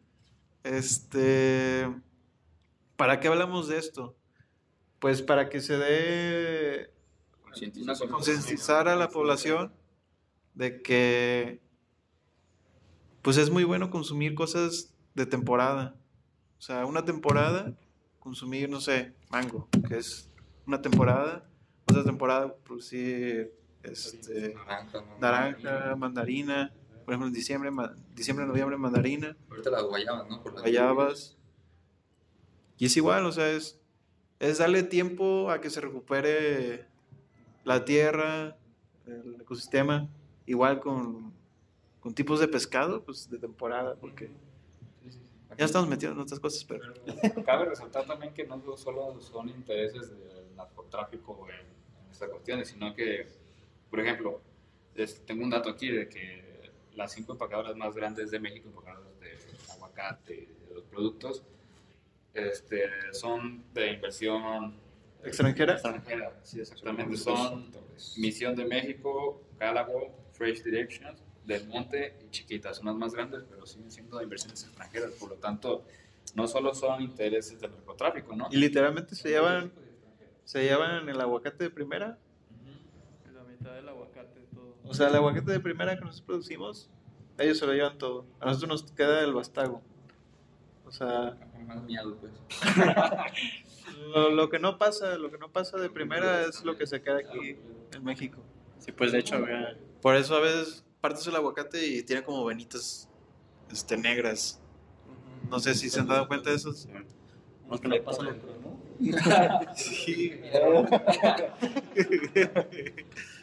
este, 0.64 1.86
¿para 2.96 3.20
qué 3.20 3.28
hablamos 3.28 3.68
de 3.68 3.76
esto? 3.76 4.17
Pues 4.98 5.22
para 5.22 5.48
que 5.48 5.60
se 5.60 5.76
dé 5.76 6.90
concientizar 8.10 8.88
a 8.88 8.96
la 8.96 9.08
población 9.08 9.72
de 10.54 10.82
que, 10.82 11.60
pues 13.22 13.36
es 13.36 13.50
muy 13.50 13.64
bueno 13.64 13.90
consumir 13.90 14.34
cosas 14.34 14.92
de 15.14 15.26
temporada. 15.26 15.94
O 16.58 16.62
sea, 16.62 16.84
una 16.86 17.04
temporada, 17.04 17.76
consumir, 18.18 18.68
no 18.68 18.80
sé, 18.80 19.14
mango, 19.30 19.68
que 19.88 19.98
es 19.98 20.30
una 20.66 20.82
temporada, 20.82 21.48
otra 21.86 22.04
temporada 22.04 22.54
producir, 22.56 23.54
este, 23.82 24.54
Naranja, 25.20 25.94
mandarina, 25.96 26.72
por 27.04 27.14
ejemplo 27.14 27.28
en 27.28 27.32
diciembre, 27.32 27.70
diciembre, 28.14 28.44
noviembre, 28.44 28.76
mandarina, 28.76 29.36
Ahorita 29.48 29.70
las 29.70 29.84
guayabas, 29.84 30.28
¿no? 30.28 30.42
Por 30.42 30.54
las 30.54 30.62
guayabas. 30.62 31.36
Y 32.76 32.86
es 32.86 32.96
igual, 32.96 33.24
o 33.24 33.32
sea, 33.32 33.50
es, 33.50 33.80
es 34.40 34.58
darle 34.58 34.82
tiempo 34.82 35.50
a 35.50 35.60
que 35.60 35.70
se 35.70 35.80
recupere 35.80 36.86
la 37.64 37.84
tierra, 37.84 38.56
el 39.06 39.40
ecosistema, 39.40 40.08
igual 40.46 40.80
con, 40.80 41.32
con 42.00 42.14
tipos 42.14 42.40
de 42.40 42.48
pescado, 42.48 43.02
pues 43.04 43.28
de 43.30 43.38
temporada, 43.38 43.96
porque 43.96 44.30
ya 45.56 45.64
estamos 45.64 45.88
metidos 45.88 46.14
en 46.14 46.20
otras 46.20 46.38
cosas, 46.40 46.64
pero... 46.64 46.92
Pero 47.20 47.44
cabe 47.44 47.64
resaltar 47.66 48.06
también 48.06 48.32
que 48.32 48.44
no 48.46 48.76
solo 48.76 49.20
son 49.20 49.48
intereses 49.48 50.08
del 50.10 50.54
narcotráfico 50.56 51.46
en, 51.48 51.56
en 51.56 52.10
estas 52.12 52.28
cuestiones, 52.30 52.68
sino 52.68 52.94
que, 52.94 53.26
por 53.90 53.98
ejemplo, 54.00 54.40
es- 54.94 55.20
tengo 55.26 55.42
un 55.42 55.50
dato 55.50 55.68
aquí 55.70 55.88
de 55.88 56.08
que 56.08 56.70
las 56.94 57.12
cinco 57.12 57.32
empacadoras 57.32 57.76
más 57.76 57.94
grandes 57.94 58.30
de 58.30 58.38
México, 58.40 58.68
empacadoras 58.68 59.18
de 59.20 59.36
aguacate, 59.72 60.48
de 60.68 60.74
los 60.74 60.84
productos, 60.84 61.42
este, 62.46 62.82
son 63.12 63.64
de 63.74 63.92
inversión 63.92 64.76
¿Extranjera? 65.24 65.74
extranjera. 65.74 66.32
Sí, 66.42 66.60
exactamente. 66.60 67.16
Son 67.16 67.70
Misión 68.16 68.54
de 68.54 68.64
México, 68.64 69.42
Calago, 69.58 70.14
Fresh 70.32 70.62
Directions, 70.62 71.20
Del 71.44 71.66
Monte 71.66 72.16
y 72.24 72.30
Chiquita. 72.30 72.72
Son 72.72 72.86
las 72.86 72.94
más 72.94 73.12
grandes, 73.14 73.44
pero 73.48 73.66
siguen 73.66 73.90
siendo 73.90 74.18
de 74.18 74.24
inversiones 74.24 74.62
extranjeras. 74.64 75.12
Por 75.12 75.30
lo 75.30 75.36
tanto, 75.36 75.84
no 76.34 76.46
solo 76.46 76.74
son 76.74 77.02
intereses 77.02 77.60
del 77.60 77.72
narcotráfico, 77.72 78.36
¿no? 78.36 78.48
Y 78.50 78.56
literalmente 78.56 79.14
se 79.14 79.30
llevan, 79.30 79.72
se 80.44 80.62
llevan 80.62 81.08
el 81.08 81.20
aguacate 81.20 81.64
de 81.64 81.70
primera. 81.70 82.18
La 83.32 83.42
mitad 83.44 83.74
del 83.74 83.88
aguacate, 83.88 84.40
todo. 84.54 84.76
O 84.84 84.94
sea, 84.94 85.08
el 85.08 85.16
aguacate 85.16 85.50
de 85.50 85.60
primera 85.60 85.96
que 85.96 86.04
nosotros 86.04 86.22
producimos, 86.22 86.90
ellos 87.38 87.58
se 87.58 87.66
lo 87.66 87.72
llevan 87.72 87.98
todo. 87.98 88.24
A 88.40 88.46
nosotros 88.46 88.68
nos 88.68 88.92
queda 88.92 89.22
el 89.24 89.32
bastago. 89.32 89.82
O 90.88 90.90
sea, 90.90 91.36
Más 91.66 91.82
miedo, 91.82 92.16
pues. 92.18 92.32
lo, 94.14 94.30
lo 94.30 94.48
que 94.48 94.58
no 94.58 94.78
pasa, 94.78 95.18
lo 95.18 95.30
que 95.30 95.36
no 95.38 95.50
pasa 95.52 95.76
de 95.76 95.90
primera 95.90 96.42
es 96.42 96.64
lo 96.64 96.76
que 96.78 96.86
se 96.86 97.02
queda 97.02 97.18
aquí 97.18 97.56
en 97.94 98.04
México. 98.04 98.38
Sí, 98.78 98.90
pues 98.92 99.12
de 99.12 99.18
hecho, 99.18 99.46
ya- 99.46 99.76
Por 100.00 100.16
eso 100.16 100.34
a 100.36 100.40
veces 100.40 100.84
partes 101.02 101.26
el 101.26 101.36
aguacate 101.36 101.86
y 101.86 102.02
tiene 102.02 102.22
como 102.22 102.44
venitas 102.44 103.08
este, 103.70 103.96
negras. 103.98 104.60
No 105.50 105.58
sé 105.60 105.74
si 105.74 105.90
se 105.90 106.00
han 106.00 106.08
dado 106.08 106.26
cuenta 106.26 106.50
de 106.50 106.56
eso. 106.56 106.72
unos 107.66 107.80
que 107.80 107.88
no 107.88 108.02
pasan 108.02 108.40
Sí. 109.76 110.40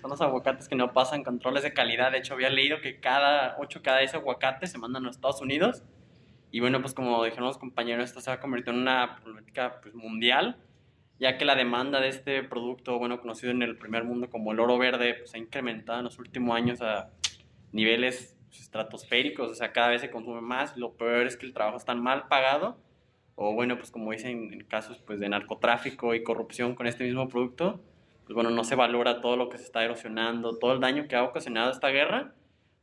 Son 0.01 0.09
los 0.09 0.21
aguacates 0.21 0.67
que 0.67 0.75
no 0.75 0.91
pasan 0.93 1.23
controles 1.23 1.63
de 1.63 1.73
calidad. 1.73 2.11
De 2.11 2.17
hecho, 2.19 2.33
había 2.33 2.49
leído 2.49 2.81
que 2.81 2.99
cada 2.99 3.55
8 3.59 3.81
cada 3.83 3.99
10 3.99 4.15
aguacates 4.15 4.71
se 4.71 4.77
mandan 4.77 5.03
a 5.03 5.07
los 5.07 5.15
Estados 5.15 5.41
Unidos. 5.41 5.83
Y 6.55 6.61
bueno, 6.61 6.79
pues 6.79 6.93
como 6.93 7.21
dijeron 7.21 7.47
los 7.47 7.57
compañeros, 7.57 8.05
esto 8.05 8.21
se 8.21 8.29
va 8.29 8.35
a 8.35 8.39
convertir 8.39 8.73
en 8.73 8.79
una 8.79 9.17
problemática 9.17 9.81
pues, 9.81 9.93
mundial, 9.93 10.55
ya 11.19 11.37
que 11.37 11.43
la 11.43 11.53
demanda 11.53 11.99
de 11.99 12.07
este 12.07 12.43
producto, 12.43 12.97
bueno, 12.97 13.19
conocido 13.19 13.51
en 13.51 13.61
el 13.61 13.77
primer 13.77 14.05
mundo 14.05 14.29
como 14.29 14.53
el 14.53 14.61
oro 14.61 14.77
verde, 14.77 15.15
pues 15.15 15.33
ha 15.33 15.37
incrementado 15.37 15.99
en 15.99 16.05
los 16.05 16.17
últimos 16.17 16.55
años 16.55 16.81
a 16.81 17.09
niveles 17.73 18.37
pues, 18.47 18.61
estratosféricos. 18.61 19.51
O 19.51 19.53
sea, 19.53 19.73
cada 19.73 19.89
vez 19.89 19.99
se 19.99 20.09
consume 20.09 20.39
más. 20.39 20.77
Lo 20.77 20.93
peor 20.93 21.27
es 21.27 21.35
que 21.35 21.45
el 21.45 21.51
trabajo 21.53 21.75
está 21.75 21.93
mal 21.93 22.29
pagado. 22.29 22.77
O 23.35 23.53
bueno, 23.53 23.75
pues 23.77 23.91
como 23.91 24.13
dicen 24.13 24.53
en 24.53 24.63
casos 24.63 24.99
pues, 24.99 25.19
de 25.19 25.27
narcotráfico 25.27 26.15
y 26.15 26.23
corrupción 26.23 26.73
con 26.73 26.87
este 26.87 27.03
mismo 27.03 27.27
producto, 27.27 27.81
pues 28.23 28.33
bueno, 28.33 28.49
no 28.49 28.63
se 28.63 28.75
valora 28.75 29.19
todo 29.19 29.35
lo 29.35 29.49
que 29.49 29.57
se 29.57 29.65
está 29.65 29.83
erosionando, 29.83 30.57
todo 30.57 30.71
el 30.71 30.79
daño 30.79 31.09
que 31.09 31.17
ha 31.17 31.23
ocasionado 31.23 31.69
esta 31.69 31.89
guerra, 31.89 32.33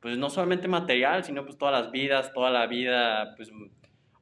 pues 0.03 0.19
no 0.19 0.29
solamente 0.29 0.69
material, 0.69 1.25
sino 1.25 1.45
pues 1.45 1.57
todas 1.57 1.81
las 1.81 1.91
vidas, 1.93 2.33
toda 2.35 2.51
la 2.51 2.67
vida 2.67 3.35
pues 3.37 3.51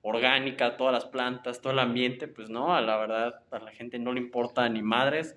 orgánica, 0.02 0.76
todas 0.76 0.92
las 0.92 1.06
plantas, 1.06 1.60
todo 1.60 1.72
el 1.72 1.78
ambiente, 1.80 2.28
pues 2.28 2.48
no, 2.50 2.74
a 2.74 2.80
la 2.80 2.96
verdad 2.98 3.42
a 3.50 3.58
la 3.58 3.72
gente 3.72 3.98
no 3.98 4.12
le 4.12 4.20
importa 4.20 4.68
ni 4.68 4.82
madres, 4.82 5.36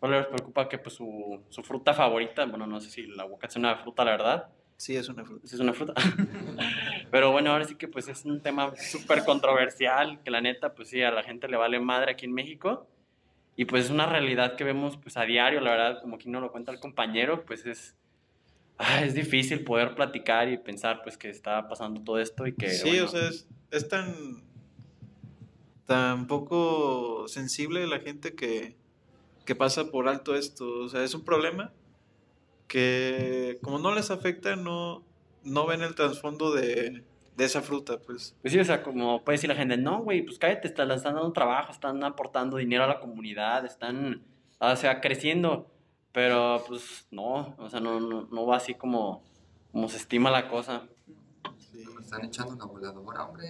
solo 0.00 0.18
les 0.18 0.26
preocupa 0.26 0.68
que 0.68 0.78
pues 0.78 0.96
su, 0.96 1.42
su 1.48 1.62
fruta 1.62 1.94
favorita, 1.94 2.44
bueno, 2.44 2.66
no 2.66 2.80
sé 2.80 2.90
si 2.90 3.02
el 3.02 3.18
aguacate 3.18 3.52
es 3.52 3.56
una 3.56 3.76
fruta, 3.76 4.04
la 4.04 4.10
verdad, 4.10 4.48
Sí, 4.76 4.96
es 4.96 5.08
una 5.08 5.24
fruta. 5.24 5.46
si 5.46 5.54
es 5.54 5.60
una 5.60 5.72
fruta. 5.72 5.94
Pero 7.10 7.30
bueno, 7.30 7.52
ahora 7.52 7.64
sí 7.64 7.76
que 7.76 7.86
pues 7.88 8.08
es 8.08 8.24
un 8.24 8.42
tema 8.42 8.74
súper 8.76 9.24
controversial, 9.24 10.20
que 10.22 10.30
la 10.30 10.40
neta 10.40 10.74
pues 10.74 10.88
sí, 10.88 11.00
a 11.00 11.12
la 11.12 11.22
gente 11.22 11.48
le 11.48 11.56
vale 11.56 11.78
madre 11.78 12.12
aquí 12.12 12.26
en 12.26 12.32
México. 12.32 12.86
Y 13.56 13.66
pues 13.66 13.84
es 13.84 13.90
una 13.90 14.06
realidad 14.06 14.56
que 14.56 14.64
vemos 14.64 14.96
pues 14.96 15.16
a 15.16 15.22
diario, 15.22 15.60
la 15.60 15.70
verdad, 15.70 16.00
como 16.02 16.16
aquí 16.16 16.28
no 16.28 16.40
lo 16.40 16.50
cuenta 16.50 16.72
el 16.72 16.80
compañero, 16.80 17.44
pues 17.44 17.64
es, 17.66 17.96
ah, 18.78 19.04
es 19.04 19.14
difícil 19.14 19.64
poder 19.64 19.94
platicar 19.94 20.48
y 20.48 20.58
pensar 20.58 21.02
pues 21.02 21.16
que 21.16 21.30
está 21.30 21.68
pasando 21.68 22.00
todo 22.02 22.18
esto 22.18 22.46
y 22.46 22.54
que... 22.54 22.70
Sí, 22.70 22.90
bueno, 22.90 23.04
o 23.06 23.08
sea, 23.08 23.28
es, 23.28 23.48
es 23.70 23.88
tan, 23.88 24.44
tan 25.86 26.26
poco 26.26 27.26
sensible 27.28 27.86
la 27.86 28.00
gente 28.00 28.34
que, 28.34 28.76
que 29.44 29.54
pasa 29.54 29.90
por 29.90 30.08
alto 30.08 30.34
esto. 30.34 30.80
O 30.80 30.88
sea, 30.88 31.04
es 31.04 31.14
un 31.14 31.24
problema 31.24 31.72
que 32.68 33.58
como 33.62 33.78
no 33.78 33.94
les 33.94 34.10
afecta, 34.10 34.56
no, 34.56 35.04
no 35.44 35.66
ven 35.66 35.82
el 35.82 35.94
trasfondo 35.94 36.52
de, 36.52 37.04
de 37.36 37.44
esa 37.44 37.62
fruta, 37.62 37.98
pues. 37.98 38.36
Pues 38.42 38.52
sí, 38.52 38.58
o 38.58 38.64
sea, 38.64 38.82
como 38.82 39.22
puede 39.24 39.34
decir 39.36 39.48
la 39.48 39.56
gente, 39.56 39.76
no, 39.76 40.02
güey, 40.02 40.22
pues 40.22 40.38
cállate, 40.38 40.68
están, 40.68 40.90
están 40.90 41.14
dando 41.14 41.32
trabajo, 41.32 41.72
están 41.72 42.02
aportando 42.04 42.56
dinero 42.56 42.84
a 42.84 42.88
la 42.88 43.00
comunidad, 43.00 43.64
están, 43.64 44.22
o 44.58 44.76
sea, 44.76 45.00
creciendo. 45.00 45.70
Pero, 46.14 46.62
pues, 46.68 47.06
no, 47.10 47.54
o 47.58 47.68
sea, 47.68 47.80
no, 47.80 47.98
no, 47.98 48.28
no 48.30 48.46
va 48.46 48.56
así 48.58 48.74
como, 48.74 49.22
como 49.72 49.88
se 49.88 49.96
estima 49.96 50.30
la 50.30 50.48
cosa. 50.48 50.84
Me 51.72 52.00
están 52.02 52.24
echando 52.24 52.54
la 52.54 52.64
voladora, 52.66 53.24
hombre. 53.24 53.48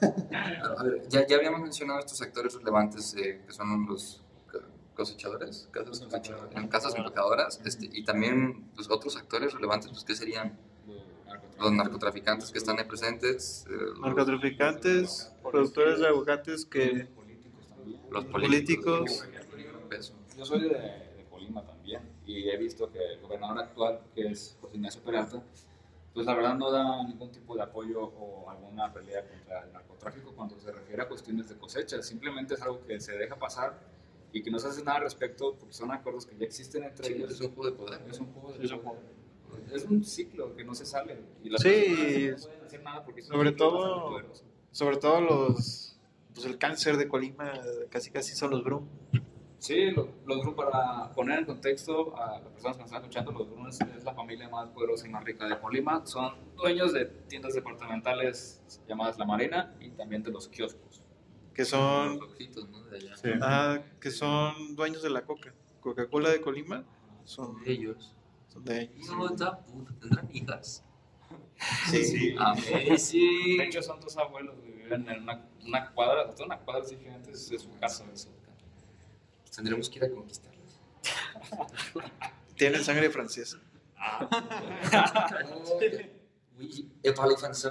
Pero, 0.00 0.78
a 0.78 0.82
ver, 0.82 1.06
ya, 1.10 1.26
ya 1.26 1.36
habíamos 1.36 1.60
mencionado 1.60 2.00
estos 2.00 2.20
actores 2.22 2.54
relevantes 2.54 3.14
eh, 3.18 3.42
que 3.46 3.52
son 3.52 3.86
los 3.86 4.22
co- 4.50 4.58
cosechadores, 4.94 5.68
casas, 5.70 6.00
cosechadoras, 6.00 6.68
casas 6.70 7.60
este, 7.66 7.90
y 7.92 8.02
también 8.04 8.70
pues, 8.74 8.88
otros 8.90 9.14
actores 9.18 9.52
relevantes, 9.52 9.90
pues, 9.90 10.02
¿qué 10.02 10.14
serían? 10.14 10.58
Los 11.58 11.72
narcotraficantes 11.72 12.50
que 12.52 12.58
están 12.58 12.78
ahí 12.78 12.86
presentes, 12.86 13.66
eh, 13.68 13.72
los- 13.74 14.00
Narcotraficantes, 14.00 15.30
productores 15.42 16.00
de 16.00 16.06
aguacates 16.08 16.64
que... 16.64 17.06
políticos 17.14 17.66
también. 17.68 18.00
los 18.10 18.24
políticos. 18.24 19.24
políticos. 19.50 19.82
Peso. 19.90 20.14
Yo 20.38 20.44
soy 20.46 20.60
de, 20.62 20.68
de 20.70 21.05
Colima 21.46 21.62
también 21.64 22.02
y 22.26 22.48
he 22.48 22.56
visto 22.56 22.90
que 22.90 22.98
el 22.98 23.20
gobernador 23.20 23.58
actual, 23.60 24.00
que 24.14 24.26
es 24.28 24.56
José 24.60 24.76
Ignacio 24.76 25.02
Peralta, 25.02 25.42
pues 26.12 26.26
la 26.26 26.34
verdad 26.34 26.54
no 26.54 26.70
da 26.70 27.02
ningún 27.04 27.30
tipo 27.30 27.54
de 27.54 27.62
apoyo 27.62 28.02
o 28.04 28.48
alguna 28.50 28.92
pelea 28.92 29.22
contra 29.28 29.64
el 29.64 29.72
narcotráfico 29.72 30.32
cuando 30.34 30.58
se 30.58 30.72
refiere 30.72 31.02
a 31.02 31.08
cuestiones 31.08 31.48
de 31.48 31.56
cosecha. 31.56 32.02
Simplemente 32.02 32.54
es 32.54 32.62
algo 32.62 32.84
que 32.86 32.98
se 33.00 33.16
deja 33.16 33.36
pasar 33.36 33.78
y 34.32 34.42
que 34.42 34.50
no 34.50 34.58
se 34.58 34.68
hace 34.68 34.82
nada 34.82 34.98
al 34.98 35.04
respecto 35.04 35.54
porque 35.58 35.74
son 35.74 35.90
acuerdos 35.92 36.26
que 36.26 36.36
ya 36.36 36.44
existen 36.46 36.84
entre 36.84 37.06
Sí, 37.06 37.12
ellos. 37.14 37.32
es 37.32 37.40
un 37.40 37.54
juego 37.54 37.70
de 37.70 37.76
poder. 37.76 38.00
Es 38.10 38.18
un 38.18 38.32
juego 38.32 38.52
de 38.52 39.76
Es 39.76 39.84
un 39.84 40.04
ciclo 40.04 40.56
que 40.56 40.64
no 40.64 40.74
se 40.74 40.86
sale. 40.86 41.18
Y 41.44 41.50
las 41.50 41.60
Sí, 41.62 41.68
personas 41.68 42.40
no 42.40 42.46
pueden 42.48 42.64
hacer 42.66 42.82
nada 42.82 43.04
porque 43.04 43.22
sobre 43.22 43.52
todo-. 43.52 44.22
Sobre 44.72 44.96
todo 44.96 45.20
los... 45.20 45.92
Pues 46.34 46.44
el 46.46 46.58
cáncer 46.58 46.98
de 46.98 47.08
Colima 47.08 47.60
casi 47.88 48.10
casi 48.10 48.34
son 48.34 48.50
los 48.50 48.62
Brum. 48.62 48.86
Sí, 49.58 49.90
lo- 49.90 50.08
los 50.26 50.40
Brum, 50.42 50.54
para 50.54 51.10
poner 51.12 51.40
en 51.40 51.44
contexto 51.46 52.14
a 52.16 52.40
las 52.40 52.50
personas 52.52 52.76
que 52.76 52.82
nos 52.82 52.92
están 52.92 53.02
escuchando, 53.02 53.32
los 53.32 53.48
Brum 53.50 53.66
es, 53.68 53.78
la 54.04 54.14
familia 54.14 54.48
más 54.48 54.68
poderosa 54.68 55.06
y 55.06 55.10
más 55.10 55.24
rica 55.24 55.46
de 55.48 55.58
Colima. 55.58 56.04
Son 56.06 56.34
dueños 56.56 56.92
de 56.92 57.06
tiendas 57.06 57.54
departamentales 57.54 58.62
llamadas 58.86 59.18
La 59.18 59.24
Marina 59.24 59.74
y 59.80 59.90
también 59.90 60.22
de 60.22 60.30
los 60.30 60.48
kioscos. 60.48 61.02
Que 61.54 61.64
son... 61.64 62.18
Los 62.18 62.28
ojitos, 62.32 62.68
¿no? 62.68 62.84
De 62.84 62.96
allá. 62.98 63.14
Ah, 63.42 63.78
que 63.98 64.10
son 64.10 64.76
dueños 64.76 65.02
de 65.02 65.10
la 65.10 65.22
coca. 65.24 65.54
Coca-Cola 65.80 66.28
de 66.30 66.40
Colima 66.42 66.84
son, 67.24 67.56
Ellos. 67.64 68.14
son 68.48 68.62
de 68.64 68.82
ellos. 68.82 69.08
No, 69.08 69.26
da 69.30 69.58
puta, 69.60 69.92
tendrán 70.00 70.28
hijas. 70.34 70.84
Sí. 71.90 72.34
Amazing. 72.38 73.56
De 73.58 73.64
hecho, 73.64 73.82
son 73.82 74.00
dos 74.00 74.16
abuelos 74.18 74.54
que 74.60 74.70
viven 74.70 75.08
en 75.08 75.22
una, 75.22 75.48
una 75.64 75.90
cuadra, 75.92 76.30
toda 76.30 76.44
una 76.46 76.58
cuadra 76.58 76.82
así 76.82 76.96
gigante 76.96 77.30
es 77.30 77.48
de 77.48 77.58
su 77.58 77.70
casa. 77.78 78.04
eso. 78.12 78.28
Tendremos 79.56 79.88
que 79.90 79.98
ir 79.98 80.04
a 80.04 80.10
conquistarlos. 80.10 80.78
Tienen 82.56 82.84
sangre 82.84 83.10
francesa. 83.10 83.58
Oui, 86.58 86.88
et 87.04 87.12
parlez 87.12 87.36
français? 87.36 87.70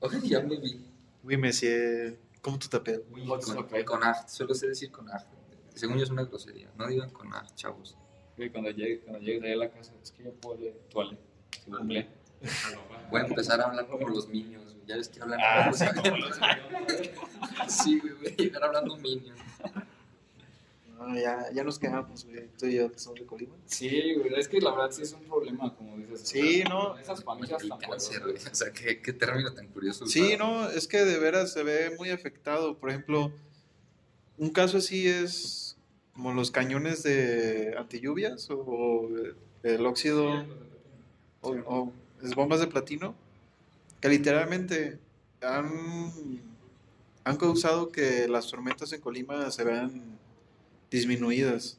Oh, 0.00 0.10
ya 0.24 0.40
me 0.40 0.56
vi. 0.56 0.84
Oui, 1.22 1.36
monsieur. 1.36 2.18
¿Cómo 2.42 2.58
tu 2.58 2.66
t'appelles? 2.68 3.02
Con, 3.44 3.84
con 3.84 4.02
art, 4.02 4.28
solo 4.28 4.54
sé 4.54 4.66
decir 4.66 4.90
con 4.90 5.08
art. 5.08 5.26
Según 5.74 5.98
yo 5.98 6.02
es 6.02 6.10
una 6.10 6.24
grosería. 6.24 6.68
No 6.76 6.88
digan 6.88 7.10
con 7.10 7.32
art, 7.32 7.54
chavos. 7.54 7.96
Y 8.36 8.50
cuando 8.50 8.70
llegues 8.70 9.00
cuando 9.04 9.20
llegues 9.20 9.44
ahí 9.44 9.52
a 9.52 9.56
la 9.56 9.70
casa, 9.70 9.92
es 10.02 10.10
que 10.10 10.24
yo 10.24 10.32
puedo 10.32 10.58
leer 10.58 10.74
toile, 10.90 11.16
si 11.64 11.70
plaît. 11.70 12.08
Voy 13.10 13.20
a 13.20 13.24
empezar 13.24 13.60
a 13.60 13.64
hablar 13.66 13.86
como 13.86 14.08
los 14.08 14.26
minions. 14.28 14.72
güey. 14.74 14.86
Ya 14.86 14.96
ves 14.96 15.08
que 15.08 15.20
hablan 15.20 15.38
Ah, 15.40 15.64
como 15.64 15.76
sí, 15.76 15.84
los 15.84 15.94
como 16.02 16.16
los 16.16 16.40
Sí, 17.68 18.00
güey, 18.00 18.14
voy 18.14 18.26
a 18.26 18.36
llegar 18.36 18.64
hablando 18.64 18.96
minions. 18.96 19.38
No, 20.98 21.14
ya, 21.16 21.46
ya 21.52 21.62
nos 21.62 21.78
quedamos, 21.78 22.24
güey. 22.24 22.48
Tú 22.58 22.66
y 22.66 22.74
yo 22.74 22.90
que 22.90 22.98
somos 22.98 23.20
de 23.20 23.26
Colima. 23.26 23.54
Sí, 23.66 24.14
güey, 24.14 24.34
es 24.36 24.48
que 24.48 24.60
la 24.60 24.72
verdad 24.72 24.90
sí 24.90 25.02
es 25.02 25.12
un 25.12 25.22
problema, 25.24 25.74
como 25.76 25.96
dices. 25.96 26.22
Sí, 26.28 26.64
¿no? 26.68 26.98
Esas 26.98 27.22
familias 27.22 27.66
tan 27.68 27.78
cáncer, 27.78 28.20
poderosas. 28.20 28.22
güey. 28.24 28.36
O 28.52 28.54
sea, 28.54 28.72
qué, 28.72 29.00
qué 29.00 29.12
término 29.12 29.54
tan 29.54 29.68
curioso. 29.68 30.06
Sí, 30.06 30.34
usar. 30.34 30.38
no, 30.38 30.68
es 30.70 30.88
que 30.88 31.04
de 31.04 31.18
veras 31.18 31.52
se 31.52 31.62
ve 31.62 31.94
muy 31.96 32.10
afectado. 32.10 32.76
Por 32.78 32.90
ejemplo, 32.90 33.32
un 34.38 34.50
caso 34.50 34.78
así 34.78 35.06
es 35.06 35.76
como 36.14 36.34
los 36.34 36.50
cañones 36.50 37.04
de 37.04 37.76
antilluvias 37.78 38.48
o 38.50 39.08
el 39.62 39.86
óxido 39.86 40.44
o, 41.42 41.50
o 41.50 41.92
las 42.20 42.34
bombas 42.34 42.58
de 42.58 42.66
platino, 42.66 43.14
que 44.00 44.08
literalmente 44.08 44.98
han, 45.40 46.40
han 47.22 47.36
causado 47.36 47.90
que 47.90 48.26
las 48.26 48.48
tormentas 48.48 48.92
en 48.92 49.00
Colima 49.00 49.50
se 49.52 49.62
vean 49.62 50.17
disminuidas. 50.90 51.78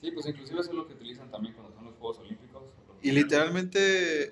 Sí, 0.00 0.10
pues 0.10 0.26
inclusive 0.26 0.60
eso 0.60 0.70
es 0.70 0.76
lo 0.76 0.86
que 0.86 0.94
utilizan 0.94 1.30
también 1.30 1.54
cuando 1.54 1.74
son 1.74 1.84
los 1.86 1.94
Juegos 1.94 2.18
Olímpicos. 2.18 2.62
Y 3.02 3.10
literalmente, 3.12 4.30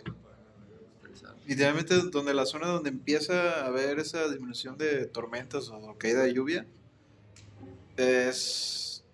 literalmente 1.46 1.94
donde 2.10 2.34
la 2.34 2.46
zona 2.46 2.68
donde 2.68 2.90
empieza 2.90 3.62
a 3.62 3.66
haber 3.66 3.98
esa 3.98 4.28
disminución 4.28 4.76
de 4.78 5.06
tormentas 5.06 5.68
o 5.70 5.94
caída 5.98 6.22
de 6.22 6.34
lluvia 6.34 6.66
es 7.96 9.04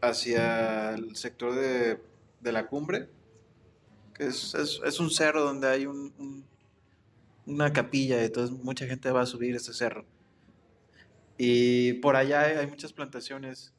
hacia 0.00 0.94
el 0.94 1.16
sector 1.16 1.54
de, 1.54 2.00
de 2.40 2.52
la 2.52 2.66
cumbre, 2.66 3.08
que 4.14 4.26
es, 4.26 4.54
es- 4.54 4.80
es 4.84 5.00
un 5.00 5.10
cerro 5.10 5.42
donde 5.42 5.68
hay 5.68 5.86
un- 5.86 6.12
un- 6.18 6.44
una 7.46 7.72
capilla, 7.72 8.22
entonces 8.24 8.56
mucha 8.62 8.86
gente 8.86 9.10
va 9.10 9.22
a 9.22 9.26
subir 9.26 9.54
ese 9.54 9.72
cerro. 9.72 10.04
Y 11.38 11.94
por 11.94 12.16
allá 12.16 12.42
hay, 12.42 12.56
hay 12.56 12.66
muchas 12.66 12.92
plantaciones. 12.92 13.72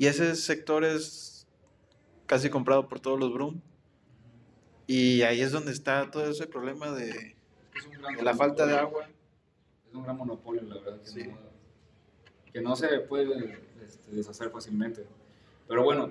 Y 0.00 0.06
ese 0.06 0.34
sector 0.34 0.82
es 0.82 1.46
casi 2.24 2.48
comprado 2.48 2.88
por 2.88 3.00
todos 3.00 3.20
los 3.20 3.30
Brum. 3.34 3.60
Y 4.86 5.20
ahí 5.20 5.42
es 5.42 5.52
donde 5.52 5.72
está 5.72 6.10
todo 6.10 6.24
ese 6.24 6.46
problema 6.46 6.90
de, 6.90 7.36
Es 7.74 7.84
un 7.84 7.92
gran 8.00 8.16
de 8.16 8.22
la 8.22 8.34
falta 8.34 8.64
de 8.64 8.78
agua. 8.78 9.06
Es 9.86 9.94
un 9.94 10.02
gran 10.02 10.16
monopolio, 10.16 10.62
la 10.62 10.76
verdad, 10.76 10.98
que, 11.02 11.06
Sí. 11.06 11.24
no, 11.24 11.36
que 12.50 12.62
no 12.62 12.76
se 12.76 12.88
puede 13.00 13.60
este, 13.84 14.10
deshacer 14.12 14.48
fácilmente. 14.48 15.04
Pero 15.68 15.84
bueno, 15.84 16.10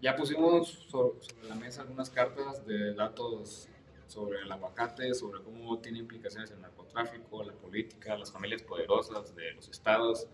ya 0.00 0.16
pusimos 0.16 0.86
so- 0.90 1.16
sobre 1.20 1.48
la 1.48 1.54
mesa 1.54 1.82
algunas 1.82 2.10
cartas 2.10 2.66
de 2.66 2.92
datos 2.92 3.68
sobre 4.08 4.40
el 4.40 4.50
aguacate, 4.50 5.14
sobre 5.14 5.40
cómo 5.44 5.78
tiene 5.78 6.00
implicaciones 6.00 6.50
en 6.50 6.56
el 6.56 6.62
narcotráfico, 6.62 7.44
la 7.44 7.52
política, 7.52 8.18
las 8.18 8.32
familias 8.32 8.62
poderosas 8.64 9.32
de 9.36 9.52
los 9.52 9.68
estados. 9.68 10.26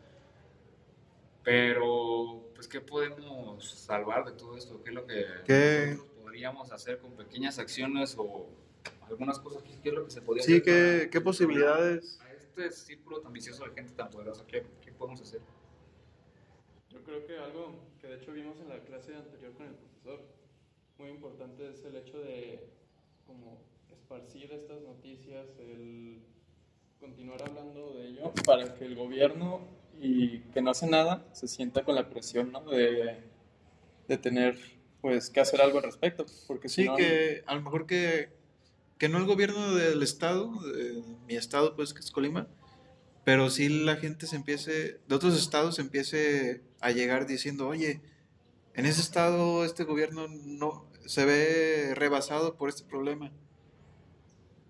Pero, 1.52 2.42
pues, 2.54 2.68
¿qué 2.68 2.78
podemos 2.82 3.64
salvar 3.70 4.26
de 4.26 4.32
todo 4.32 4.54
esto? 4.58 4.82
¿Qué 4.82 4.90
es 4.90 4.94
lo 4.94 5.06
que 5.06 5.24
¿Qué? 5.46 5.86
nosotros 5.92 6.14
podríamos 6.22 6.70
hacer 6.72 6.98
con 6.98 7.12
pequeñas 7.12 7.58
acciones 7.58 8.14
o 8.18 8.50
algunas 9.08 9.38
cosas? 9.38 9.62
¿Qué, 9.82 9.88
es 9.88 9.94
lo 9.94 10.04
que 10.04 10.10
se 10.10 10.20
podría 10.20 10.42
Sí, 10.44 10.56
hacer 10.56 10.64
para- 10.64 11.00
¿qué, 11.04 11.10
qué 11.10 11.20
posibilidades? 11.22 12.20
a 12.20 12.30
este 12.34 12.70
círculo 12.70 13.22
tan 13.22 13.32
vicioso 13.32 13.64
de 13.64 13.70
gente 13.70 13.94
tan 13.94 14.10
poderosa, 14.10 14.44
¿qué, 14.46 14.62
qué 14.82 14.92
podemos 14.92 15.22
hacer? 15.22 15.40
Yo 16.90 17.02
creo 17.02 17.24
que 17.26 17.38
algo 17.38 17.76
que 17.98 18.08
de 18.08 18.16
hecho 18.16 18.32
vimos 18.32 18.60
en 18.60 18.68
la 18.68 18.80
clase 18.80 19.14
anterior 19.14 19.54
con 19.54 19.68
el 19.68 19.74
profesor, 19.74 20.20
muy 20.98 21.08
importante 21.08 21.70
es 21.70 21.82
el 21.86 21.96
hecho 21.96 22.18
de 22.18 22.68
como 23.26 23.56
esparcir 23.90 24.52
estas 24.52 24.82
noticias, 24.82 25.46
el 25.58 26.20
continuar 27.00 27.40
hablando 27.42 27.94
de 27.94 28.08
ello 28.08 28.32
para 28.44 28.74
que 28.74 28.84
el 28.84 28.96
gobierno 28.96 29.77
y 30.00 30.40
que 30.52 30.62
no 30.62 30.70
hace 30.70 30.86
nada 30.86 31.26
se 31.32 31.48
sienta 31.48 31.84
con 31.84 31.94
la 31.94 32.08
presión 32.08 32.52
¿no? 32.52 32.60
de, 32.62 33.18
de 34.06 34.18
tener 34.18 34.58
pues 35.00 35.30
que 35.30 35.40
hacer 35.40 35.60
algo 35.60 35.78
al 35.78 35.84
respecto, 35.84 36.26
porque 36.46 36.68
si 36.68 36.82
Sí, 36.82 36.88
no, 36.88 36.96
que 36.96 37.42
a 37.46 37.54
lo 37.54 37.62
mejor 37.62 37.86
que, 37.86 38.30
que 38.98 39.08
no 39.08 39.18
el 39.18 39.26
gobierno 39.26 39.74
del 39.74 40.02
estado, 40.02 40.60
de 40.60 41.02
mi 41.26 41.36
estado 41.36 41.76
pues 41.76 41.94
que 41.94 42.00
es 42.00 42.10
Colima, 42.10 42.48
pero 43.24 43.50
sí 43.50 43.68
la 43.68 43.96
gente 43.96 44.26
se 44.26 44.36
empiece, 44.36 45.00
de 45.06 45.14
otros 45.14 45.38
estados 45.38 45.76
se 45.76 45.82
empiece 45.82 46.62
a 46.80 46.90
llegar 46.90 47.26
diciendo, 47.26 47.68
oye, 47.68 48.00
en 48.74 48.86
ese 48.86 49.00
estado 49.00 49.64
este 49.64 49.84
gobierno 49.84 50.28
no 50.28 50.88
se 51.04 51.24
ve 51.24 51.94
rebasado 51.94 52.56
por 52.56 52.68
este 52.68 52.84
problema. 52.84 53.32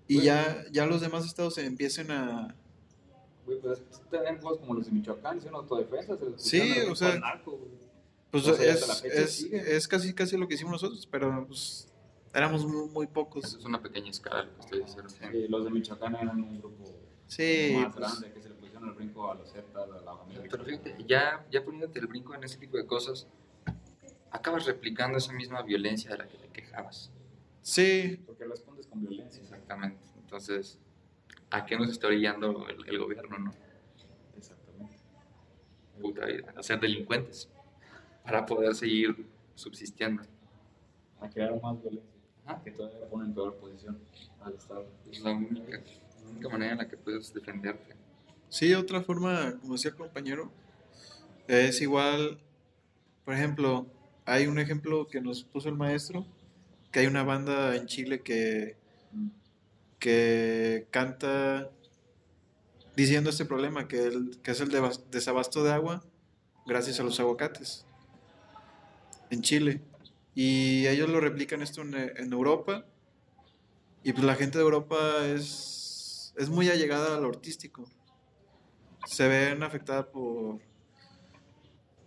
Y 0.07 0.23
ya, 0.23 0.65
ya 0.73 0.87
los 0.87 1.01
demás 1.01 1.27
estados 1.27 1.57
se 1.57 1.67
empiecen 1.67 2.11
a... 2.11 2.57
Güey, 3.49 3.61
pues 3.61 3.83
tenemos 4.11 4.59
como 4.59 4.75
los 4.75 4.87
de 4.87 4.93
Michoacán, 4.93 5.41
son 5.41 5.55
autodefensas. 5.55 6.19
Sí, 6.37 6.75
o 6.91 6.95
sea, 6.95 7.19
narco. 7.19 7.59
Pues 8.31 8.47
O 8.47 8.55
sea, 8.55 8.73
es, 8.73 9.05
es, 9.05 9.43
es 9.53 9.89
casi 9.89 10.13
casi 10.13 10.37
lo 10.37 10.47
que 10.47 10.55
hicimos 10.55 10.73
nosotros, 10.73 11.07
pero 11.11 11.47
pues 11.47 11.89
éramos 12.35 12.67
muy, 12.67 12.87
muy 12.89 13.05
Eso 13.07 13.13
pocos. 13.15 13.45
es 13.55 13.65
una 13.65 13.81
pequeña 13.83 14.11
escala 14.11 14.45
lo 14.45 14.55
que 14.55 14.61
estoy 14.61 14.83
diciendo. 14.83 15.39
Y 15.39 15.49
los 15.49 15.65
de 15.65 15.71
Michoacán 15.71 16.15
eran 16.15 16.39
un 16.43 16.59
grupo 16.61 16.85
Sí, 17.27 17.73
más 17.75 17.95
pues, 17.95 18.07
grande 18.07 18.33
que 18.35 18.43
se 18.43 18.49
le 18.51 18.55
pusieron 18.57 18.87
el 18.89 18.95
brinco 18.95 19.31
a 19.31 19.35
los 19.35 19.51
Zetas, 19.51 19.91
a 19.91 20.01
la 20.03 20.17
familia. 20.17 20.45
Pero 20.51 20.65
fíjate, 20.65 20.97
ya, 21.07 21.47
ya 21.51 21.65
poniéndote 21.65 21.99
el 22.01 22.07
brinco 22.07 22.35
en 22.35 22.45
ese 22.45 22.59
tipo 22.59 22.77
de 22.77 22.87
cosas, 22.87 23.27
acabas 24.31 24.67
replicando 24.67 25.17
esa 25.19 25.33
misma 25.33 25.63
violencia 25.63 26.11
de 26.11 26.19
la 26.19 26.29
que 26.29 26.37
te 26.37 26.49
quejabas. 26.49 27.11
sí, 27.63 28.21
Porque 28.27 28.45
respondes 28.45 28.87
con 28.87 29.01
violencia. 29.01 29.43
Exactamente. 29.43 29.99
Entonces, 30.21 30.79
a 31.51 31.65
qué 31.65 31.77
nos 31.77 31.91
está 31.91 32.07
orillando 32.09 32.67
el, 32.69 32.89
el 32.89 32.99
gobierno, 32.99 33.39
¿no? 33.39 33.55
Exactamente. 34.37 34.99
Puta 36.01 36.27
vida, 36.27 36.55
a 36.57 36.63
ser 36.63 36.81
delincuentes 36.81 37.49
para 38.25 38.45
poder 38.45 38.75
seguir 38.75 39.27
subsistiendo. 39.55 40.23
A 41.21 41.29
crear 41.29 41.61
más 41.61 41.81
violencia. 41.81 42.11
Ajá. 42.45 42.63
Que 42.63 42.71
todavía 42.71 43.09
pone 43.09 43.25
en 43.25 43.35
peor 43.35 43.57
posición 43.57 43.99
al 44.41 44.55
Estado. 44.55 44.87
Es 45.11 45.21
la 45.21 45.33
única, 45.33 45.79
la 46.23 46.31
única 46.31 46.49
manera 46.51 46.73
en 46.73 46.79
la 46.79 46.89
que 46.89 46.97
puedes 46.97 47.33
defenderte. 47.33 47.95
Sí, 48.49 48.73
otra 48.75 49.03
forma, 49.03 49.59
como 49.61 49.75
decía 49.75 49.91
el 49.91 49.97
compañero, 49.97 50.51
es 51.49 51.81
igual, 51.81 52.39
por 53.25 53.35
ejemplo, 53.35 53.87
hay 54.27 54.47
un 54.47 54.59
ejemplo 54.59 55.07
que 55.07 55.21
nos 55.21 55.43
puso 55.45 55.69
el 55.69 55.75
maestro, 55.75 56.27
que 56.93 57.01
hay 57.01 57.07
una 57.07 57.25
banda 57.25 57.77
en 57.77 57.87
Chile 57.87 58.21
que, 58.21 58.77
que 59.99 60.87
canta 60.91 61.71
diciendo 62.97 63.31
este 63.31 63.45
problema, 63.45 63.89
que, 63.89 64.05
el- 64.07 64.41
que 64.43 64.51
es 64.53 64.61
el 64.61 64.71
desabasto 65.11 65.63
de 65.65 65.73
agua 65.73 66.05
gracias 66.67 67.01
a 67.01 67.03
los 67.03 67.19
aguacates 67.21 67.87
en 69.31 69.43
Chile. 69.43 69.81
Y 70.35 70.87
ellos 70.87 71.09
lo 71.09 71.21
replican 71.21 71.63
esto 71.63 71.83
en, 71.83 71.95
en 71.95 72.33
Europa. 72.33 72.85
Y 74.05 74.13
pues 74.13 74.25
la 74.25 74.37
gente 74.37 74.59
de 74.59 74.65
Europa 74.65 75.27
es, 75.27 76.33
es 76.37 76.49
muy 76.49 76.69
allegada 76.69 77.17
a 77.17 77.21
lo 77.21 77.29
artístico. 77.29 77.85
Se 79.07 79.27
ven 79.27 79.63
afectadas 79.63 80.07
por, 80.07 80.61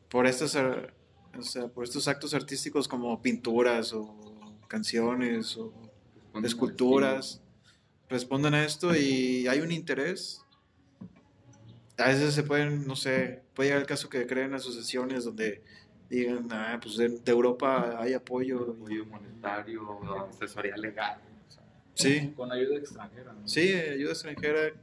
por, 0.10 0.25
estos, 0.27 0.56
o 0.56 1.41
sea, 1.43 1.67
por 1.67 1.84
estos 1.84 2.08
actos 2.08 2.34
artísticos 2.34 2.88
como 2.88 3.21
pinturas 3.21 3.91
o 3.93 4.15
canciones 4.67 5.58
o 5.58 5.73
esculturas. 6.43 7.40
Responden 8.12 8.54
a 8.54 8.65
esto 8.65 8.93
y 8.93 9.47
hay 9.47 9.62
un 9.62 9.71
interés. 9.71 10.43
A 11.97 12.10
veces 12.10 12.34
se 12.34 12.43
pueden, 12.43 12.86
no 12.86 12.97
sé, 12.97 13.41
puede 13.54 13.69
llegar 13.69 13.82
el 13.82 13.88
caso 13.88 14.10
que 14.10 14.28
creen 14.28 14.54
asociaciones 14.54 15.24
donde 15.24 15.63
digan, 16.10 16.45
ah, 16.52 16.78
pues 16.82 16.97
de, 16.97 17.08
de 17.08 17.32
Europa 17.32 17.95
hay 17.97 18.13
apoyo. 18.13 18.71
Apoyo 18.71 19.06
monetario, 19.06 20.26
asesoría 20.30 20.76
legal. 20.76 21.21
o 21.47 21.52
sea, 21.52 21.63
Sí, 21.93 22.34
Con 22.36 22.52
ayuda 22.52 22.76
extranjera. 22.80 23.32
¿no? 23.32 23.47
sí, 23.47 23.74
ayuda 23.74 24.12
extranjera 24.12 24.74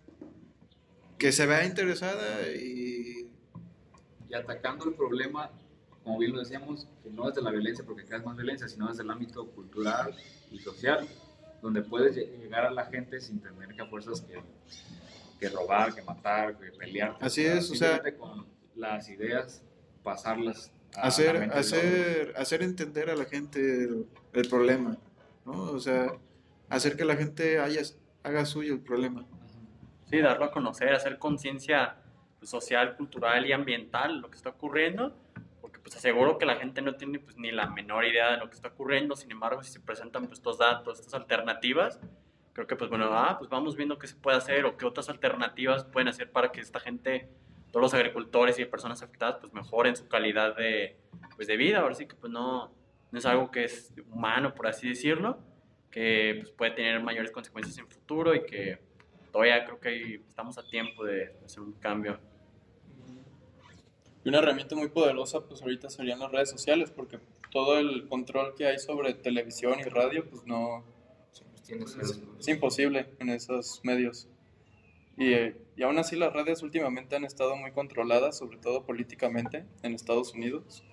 que 1.19 1.31
se 1.31 1.45
vea 1.45 1.67
interesada 1.67 2.51
y 2.51 3.31
Y 4.31 4.35
atacando 4.35 4.87
el 4.87 4.95
problema, 4.95 5.51
como 6.03 6.19
bien 6.19 6.33
lo 6.33 6.39
decíamos, 6.39 6.87
que 7.03 7.11
no 7.11 7.29
es 7.29 7.35
de 7.35 7.43
la 7.43 7.51
violencia 7.51 7.85
porque 7.85 8.05
cada 8.05 8.19
vez 8.19 8.27
más 8.27 8.37
violencia, 8.37 8.69
sino 8.69 8.89
desde 8.89 9.03
el 9.03 9.11
ámbito 9.11 9.45
cultural 9.51 10.15
y 10.51 10.59
social, 10.61 11.07
donde 11.63 11.83
puedes 11.83 12.17
lle- 12.17 12.39
llegar 12.41 12.65
a 12.67 12.71
la 12.71 12.87
gente 12.87 13.21
sin 13.21 13.41
tener 13.41 13.75
que 13.75 13.83
a 13.83 13.87
fuerzas 13.87 14.21
que, 14.23 14.41
que 15.41 15.49
robar, 15.49 15.95
que 15.95 16.03
matar, 16.03 16.57
que 16.59 16.71
pelear. 16.73 17.17
Así 17.21 17.45
es, 17.45 17.71
o 17.71 17.75
sea- 17.75 17.95
simplemente 17.95 18.19
con 18.19 18.47
las 18.77 19.09
ideas, 19.09 19.63
pasarlas 20.03 20.73
a 20.95 21.01
la 21.01 21.07
hacer, 21.07 21.39
mente 21.41 21.57
hacer, 21.59 22.35
hacer 22.37 22.63
entender 22.63 23.11
a 23.11 23.17
la 23.17 23.25
gente 23.25 23.61
el, 23.61 24.07
el 24.33 24.49
problema, 24.49 24.97
¿no? 25.45 25.53
O 25.73 25.81
sea, 25.81 26.13
hacer 26.69 26.97
que 26.97 27.05
la 27.05 27.17
gente 27.17 27.59
haya, 27.59 27.83
haga 28.23 28.45
suyo 28.47 28.75
el 28.75 28.81
problema. 28.81 29.27
Sí, 30.09 30.19
darlo 30.21 30.47
a 30.47 30.53
conocer, 30.53 30.93
hacer 30.95 31.19
conciencia 31.19 31.97
social, 32.43 32.97
cultural 32.97 33.45
y 33.47 33.53
ambiental, 33.53 34.21
lo 34.21 34.31
que 34.31 34.37
está 34.37 34.51
ocurriendo, 34.51 35.15
pues 35.89 35.97
aseguro 35.97 36.37
que 36.37 36.45
la 36.45 36.57
gente 36.57 36.83
no 36.83 36.97
tiene 36.97 37.19
pues 37.19 37.39
ni 37.39 37.51
la 37.51 37.67
menor 37.71 38.05
idea 38.05 38.33
de 38.33 38.37
lo 38.37 38.51
que 38.51 38.57
está 38.57 38.69
ocurriendo, 38.69 39.17
sin 39.17 39.31
embargo, 39.31 39.63
si 39.63 39.73
se 39.73 39.81
presentan 39.81 40.27
pues, 40.27 40.39
estos 40.39 40.59
datos, 40.59 41.01
estas 41.01 41.15
alternativas, 41.15 41.99
creo 42.53 42.67
que 42.67 42.77
pues 42.77 42.91
bueno, 42.91 43.07
ah, 43.13 43.37
pues 43.39 43.49
vamos 43.49 43.75
viendo 43.75 43.99
qué 43.99 44.07
se 44.07 44.15
puede 44.15 44.37
hacer 44.37 44.67
o 44.67 44.77
qué 44.77 44.85
otras 44.85 45.09
alternativas 45.09 45.87
pueden 45.87 46.09
hacer 46.09 46.31
para 46.31 46.53
que 46.53 46.61
esta 46.61 46.79
gente, 46.79 47.31
todos 47.73 47.81
los 47.81 47.95
agricultores 47.95 48.59
y 48.59 48.67
personas 48.67 49.03
afectadas, 49.03 49.39
pues 49.41 49.55
mejoren 49.55 49.97
su 49.97 50.07
calidad 50.09 50.55
de, 50.57 50.99
pues, 51.37 51.49
de 51.49 51.57
vida, 51.57 51.79
ahora 51.79 51.95
sí 51.95 52.07
que 52.07 52.17
pues 52.17 52.31
no, 52.31 52.71
no 53.11 53.19
es 53.19 53.25
algo 53.25 53.51
que 53.51 53.65
es 53.65 53.95
humano, 54.11 54.55
por 54.55 54.67
así 54.67 54.91
decirlo, 54.91 55.39
que 55.91 56.41
pues, 56.43 56.53
puede 56.53 56.73
tener 56.73 57.03
mayores 57.03 57.31
consecuencias 57.31 57.79
en 57.79 57.89
futuro 57.89 58.35
y 58.35 58.45
que 58.45 58.79
todavía 59.33 59.65
creo 59.65 59.81
que 59.81 60.17
estamos 60.29 60.59
a 60.59 60.69
tiempo 60.69 61.03
de 61.03 61.35
hacer 61.47 61.63
un 61.63 61.73
cambio. 61.73 62.21
Y 64.25 64.29
una 64.29 64.39
herramienta 64.39 64.75
muy 64.75 64.89
poderosa, 64.89 65.41
pues 65.47 65.63
ahorita 65.63 65.91
serían 65.91 66.19
las 66.19 66.33
redes 66.33 66.51
sociales, 66.51 66.91
porque 66.91 67.19
todo 67.51 67.79
el 67.79 68.09
control 68.09 68.55
que 68.55 68.67
hay 68.67 68.79
sobre 68.79 69.15
televisión 69.15 69.79
y 69.81 69.85
radio, 69.85 70.29
pues 70.29 70.45
no, 70.47 70.85
sí, 71.63 71.75
pues 71.77 71.97
es, 71.97 72.21
es 72.39 72.49
imposible 72.49 73.09
en 73.21 73.31
esos 73.31 73.81
medios. 73.85 74.29
Y, 75.17 75.33
eh, 75.33 75.57
y 75.77 75.83
aún 75.83 75.99
así 75.99 76.17
las 76.17 76.33
redes 76.33 76.63
últimamente 76.63 77.17
han 77.17 77.25
estado 77.25 77.57
muy 77.57 77.73
controladas, 77.73 78.39
sobre 78.39 78.59
todo 78.59 78.85
políticamente, 78.85 79.65
en 79.83 79.95
Estados 79.95 80.35
Unidos. 80.35 80.85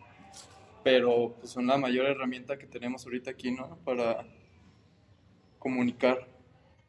Pero 0.84 1.36
pues 1.40 1.52
son 1.52 1.68
la 1.68 1.78
mayor 1.78 2.06
herramienta 2.06 2.58
que 2.58 2.68
tenemos 2.68 3.06
ahorita 3.06 3.32
aquí, 3.32 3.52
¿no? 3.52 3.78
Para 3.84 4.28
comunicar 5.60 6.28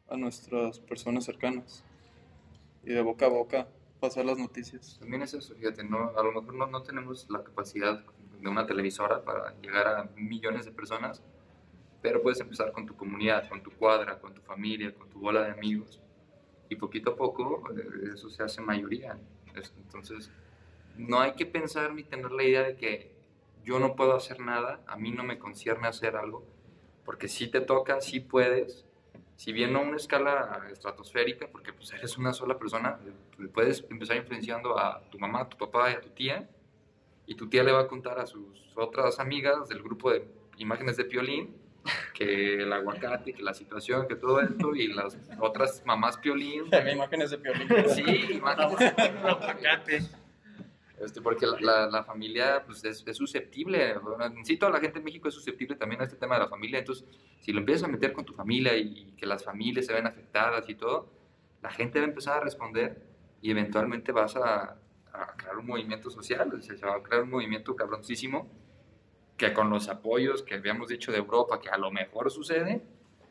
a 0.07 0.17
nuestras 0.17 0.79
personas 0.79 1.25
cercanas. 1.25 1.83
Y 2.83 2.91
de 2.93 3.01
boca 3.01 3.25
a 3.25 3.29
boca 3.29 3.67
pasar 3.99 4.25
las 4.25 4.37
noticias. 4.37 4.97
También 4.99 5.21
es 5.23 5.33
eso, 5.33 5.55
fíjate, 5.55 5.83
no, 5.83 6.11
a 6.17 6.23
lo 6.23 6.31
mejor 6.31 6.53
no, 6.53 6.67
no 6.67 6.83
tenemos 6.83 7.29
la 7.29 7.43
capacidad 7.43 8.03
de 8.39 8.49
una 8.49 8.65
televisora 8.67 9.23
para 9.23 9.59
llegar 9.61 9.87
a 9.87 10.09
millones 10.15 10.65
de 10.65 10.71
personas, 10.71 11.23
pero 12.01 12.21
puedes 12.21 12.39
empezar 12.39 12.71
con 12.71 12.85
tu 12.85 12.95
comunidad, 12.95 13.49
con 13.49 13.63
tu 13.63 13.71
cuadra, 13.71 14.19
con 14.19 14.33
tu 14.33 14.41
familia, 14.41 14.93
con 14.93 15.09
tu 15.09 15.19
bola 15.19 15.43
de 15.43 15.51
amigos, 15.51 16.01
y 16.69 16.75
poquito 16.75 17.11
a 17.11 17.15
poco 17.15 17.63
eh, 17.77 18.11
eso 18.13 18.29
se 18.29 18.43
hace 18.43 18.61
mayoría. 18.61 19.17
Es- 19.55 19.73
Entonces, 19.77 20.31
no 20.97 21.19
hay 21.19 21.33
que 21.33 21.45
pensar 21.45 21.93
ni 21.93 22.03
tener 22.03 22.31
la 22.31 22.43
idea 22.43 22.63
de 22.63 22.75
que 22.77 23.11
yo 23.63 23.79
no 23.79 23.95
puedo 23.95 24.15
hacer 24.15 24.39
nada, 24.39 24.81
a 24.87 24.97
mí 24.97 25.11
no 25.11 25.23
me 25.23 25.39
concierne 25.39 25.87
hacer 25.87 26.15
algo, 26.15 26.45
porque 27.05 27.27
si 27.27 27.49
te 27.49 27.61
toca, 27.61 28.01
si 28.01 28.19
puedes, 28.19 28.85
si 29.37 29.53
bien 29.53 29.71
no 29.71 29.79
a 29.79 29.81
una 29.83 29.97
escala 29.97 30.67
estratosférica, 30.71 31.47
porque 31.47 31.71
pues 31.71 31.93
eres 31.93 32.17
una 32.17 32.33
sola 32.33 32.57
persona, 32.57 32.99
puedes 33.53 33.85
empezar 33.89 34.17
influenciando 34.17 34.77
a 34.77 34.99
tu 35.11 35.19
mamá, 35.19 35.41
a 35.41 35.49
tu 35.49 35.57
papá 35.57 35.91
y 35.91 35.93
a 35.93 36.01
tu 36.01 36.09
tía, 36.09 36.49
y 37.27 37.35
tu 37.35 37.47
tía 37.47 37.63
le 37.63 37.71
va 37.71 37.81
a 37.81 37.87
contar 37.87 38.19
a 38.19 38.25
sus 38.25 38.73
otras 38.75 39.19
amigas 39.19 39.69
del 39.69 39.83
grupo 39.83 40.11
de 40.11 40.27
imágenes 40.57 40.97
de 40.97 41.05
Piolín, 41.05 41.55
que 42.15 42.63
el 42.63 42.73
aguacate, 42.73 43.33
que 43.33 43.43
la 43.43 43.53
situación, 43.53 44.07
que 44.07 44.15
todo 44.15 44.41
esto, 44.41 44.75
y 44.75 44.87
las 44.87 45.15
otras 45.39 45.83
mamás 45.85 46.17
Piolín. 46.17 46.73
Había 46.73 46.93
imágenes 46.95 47.29
de 47.29 47.37
Piolín. 47.37 47.69
Sí, 47.89 48.33
imágenes 48.33 48.79
de 48.79 48.85
aguacate. 49.23 50.01
Este, 50.99 51.21
porque 51.21 51.45
la, 51.45 51.59
la- 51.59 51.87
la 51.87 52.03
familia 52.03 52.63
pues, 52.65 52.83
es, 52.83 53.03
es 53.05 53.17
susceptible, 53.17 53.91
en 54.19 54.45
sí 54.45 54.57
toda 54.57 54.71
la 54.71 54.79
gente 54.79 54.97
en 54.97 55.05
México 55.05 55.27
es 55.27 55.33
susceptible 55.35 55.75
también 55.75 56.01
a 56.01 56.05
este 56.05 56.15
tema 56.17 56.35
de 56.35 56.41
la 56.41 56.47
familia, 56.47 56.79
entonces 56.79 57.05
si 57.39 57.51
lo 57.53 57.59
empiezas 57.59 57.83
a 57.83 57.87
meter 57.87 58.13
con 58.13 58.25
tu 58.25 58.33
familia 58.33 58.75
y, 58.75 59.13
que 59.15 59.25
las 59.27 59.43
familias 59.43 59.85
se 59.85 59.93
ven 59.93 60.07
afectadas 60.07 60.67
y 60.69 60.75
todo, 60.75 61.07
la 61.61 61.69
gente 61.69 61.99
va 61.99 62.05
a 62.05 62.09
empezar 62.09 62.37
a 62.37 62.39
responder 62.43 62.99
y 63.43 63.51
eventualmente 63.51 64.11
vas 64.11 64.35
a, 64.37 64.77
a 65.13 65.35
crear 65.37 65.57
un 65.57 65.67
movimiento 65.67 66.09
social, 66.09 66.51
o 66.53 66.61
sea, 66.61 66.75
se 66.75 66.85
va 66.85 66.95
a 66.95 67.03
crear 67.03 67.23
un 67.23 67.29
movimiento 67.29 67.75
cabroncísimo 67.75 68.49
que 69.37 69.53
con 69.53 69.69
los 69.69 69.87
apoyos 69.89 70.41
que 70.41 70.55
habíamos 70.55 70.87
dicho 70.89 71.11
de 71.11 71.19
Europa, 71.19 71.59
que 71.59 71.69
a 71.69 71.77
lo 71.77 71.91
mejor 71.91 72.31
sucede, 72.31 72.81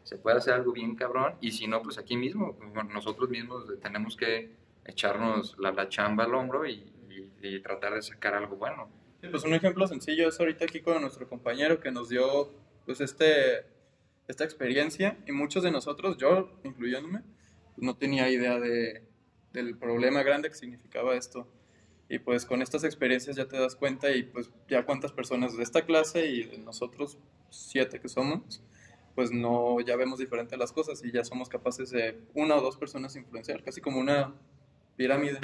se 0.05 0.17
puede 0.19 0.37
hacer 0.37 0.55
algo 0.55 0.73
bien 0.73 0.95
cabrón. 0.95 1.35
Y 1.41 1.51
si 1.51 1.67
no, 1.67 1.83
pues 1.83 1.99
aquí 1.99 2.17
mismo, 2.17 2.57
nosotros 2.93 3.29
mismos 3.29 3.65
tenemos 3.81 4.17
que 4.17 4.53
echarnos 4.85 5.59
la, 5.59 5.73
la 5.73 5.89
chamba 5.89 6.23
al 6.25 6.35
hombro 6.35 6.65
y, 6.65 6.93
y- 7.55 7.61
tratar 7.61 7.95
de 7.95 8.03
sacar 8.03 8.35
algo 8.35 8.57
bueno. 8.57 8.89
Sí, 9.21 9.29
pues 9.31 9.45
un 9.45 9.55
ejemplo 9.55 9.87
sencillo 9.87 10.29
es 10.29 10.39
ahorita 10.39 10.65
aquí 10.65 10.81
con 10.81 11.01
nuestro 11.01 11.29
compañero 11.29 11.81
que 11.81 11.91
nos 11.91 12.09
dio 12.09 12.53
pues 12.85 13.01
este, 13.01 13.65
esta 14.29 14.45
experiencia 14.45 15.19
y 15.27 15.33
muchos 15.33 15.63
de 15.63 15.71
nosotros, 15.71 16.17
yo 16.17 16.61
incluyéndome, 16.65 17.23
no 17.77 17.97
tenía 17.97 18.29
idea 18.31 18.59
de, 18.59 19.03
del 19.53 19.77
problema 19.77 20.23
grande 20.23 20.49
que 20.49 20.55
significaba 20.55 21.15
esto. 21.17 21.49
Y 22.09 22.21
pues 22.21 22.47
con 22.47 22.63
estas 22.63 22.85
experiencias 22.85 23.35
ya 23.35 23.47
te 23.49 23.59
das 23.59 23.75
cuenta 23.75 24.11
y 24.13 24.23
pues 24.23 24.51
ya 24.69 24.87
cuántas 24.87 25.13
personas 25.13 25.57
de 25.57 25.63
esta 25.65 25.85
clase 25.85 26.27
y 26.27 26.45
de 26.45 26.59
nosotros 26.59 27.19
siete 27.51 28.01
que 28.01 28.09
somos, 28.09 28.63
pues 29.17 29.33
no, 29.33 29.81
ya 29.81 29.97
vemos 29.97 30.19
diferente 30.21 30.57
las 30.57 30.73
cosas 30.73 31.03
y 31.03 31.11
ya 31.11 31.25
somos 31.25 31.49
capaces 31.49 31.91
de 31.91 32.21
una 32.35 32.55
o 32.57 32.61
dos 32.61 32.77
personas 32.77 33.17
influenciar, 33.17 33.63
casi 33.65 33.81
como 33.81 33.99
una 33.99 34.35
pirámide. 34.97 35.41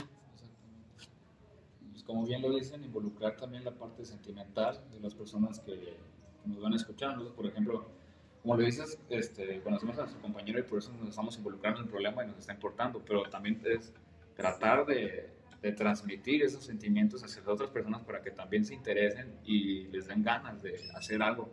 Pues 2.02 2.06
como 2.06 2.26
bien 2.26 2.42
lo 2.42 2.54
dicen, 2.54 2.82
involucrar 2.84 3.36
también 3.36 3.64
la 3.64 3.72
parte 3.72 4.04
sentimental 4.04 4.82
de 4.90 5.00
las 5.00 5.14
personas 5.14 5.60
que 5.60 5.96
nos 6.44 6.60
van 6.60 6.72
a 6.72 6.76
escuchar. 6.76 7.16
Por 7.34 7.46
ejemplo, 7.46 7.86
como 8.42 8.56
lo 8.56 8.64
dices, 8.64 8.98
este, 9.08 9.60
conocemos 9.62 9.96
a 9.98 10.02
nuestro 10.02 10.20
compañero 10.20 10.58
y 10.58 10.62
por 10.62 10.78
eso 10.78 10.92
nos 10.98 11.10
estamos 11.10 11.36
involucrando 11.36 11.80
en 11.80 11.86
el 11.86 11.90
problema 11.90 12.24
y 12.24 12.26
nos 12.26 12.38
está 12.38 12.54
importando, 12.54 13.00
pero 13.06 13.22
también 13.30 13.60
es 13.64 13.92
tratar 14.34 14.84
de, 14.84 15.30
de 15.60 15.72
transmitir 15.72 16.42
esos 16.42 16.64
sentimientos 16.64 17.22
hacia 17.22 17.42
otras 17.46 17.70
personas 17.70 18.02
para 18.02 18.20
que 18.20 18.32
también 18.32 18.64
se 18.64 18.74
interesen 18.74 19.38
y 19.44 19.84
les 19.84 20.08
den 20.08 20.24
ganas 20.24 20.60
de 20.60 20.90
hacer 20.94 21.22
algo 21.22 21.48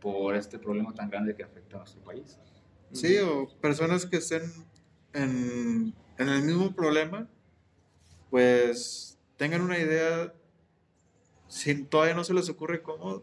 por 0.00 0.36
este 0.36 0.58
problema 0.58 0.94
tan 0.94 1.10
grande 1.10 1.34
que 1.34 1.42
afecta 1.42 1.76
a 1.76 1.78
nuestro 1.80 2.02
país. 2.02 2.38
Sí, 2.92 3.16
o 3.18 3.48
personas 3.60 4.06
que 4.06 4.18
estén 4.18 4.42
en, 5.12 5.94
en 6.18 6.28
el 6.28 6.42
mismo 6.42 6.72
problema, 6.74 7.28
pues 8.30 9.11
tengan 9.36 9.62
una 9.62 9.78
idea, 9.78 10.32
si 11.48 11.84
todavía 11.84 12.14
no 12.14 12.24
se 12.24 12.34
les 12.34 12.48
ocurre 12.48 12.82
cómo, 12.82 13.22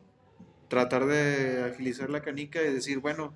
tratar 0.67 1.05
de 1.05 1.63
agilizar 1.63 2.09
la 2.09 2.21
canica 2.21 2.61
y 2.61 2.73
decir, 2.73 2.99
bueno, 2.99 3.33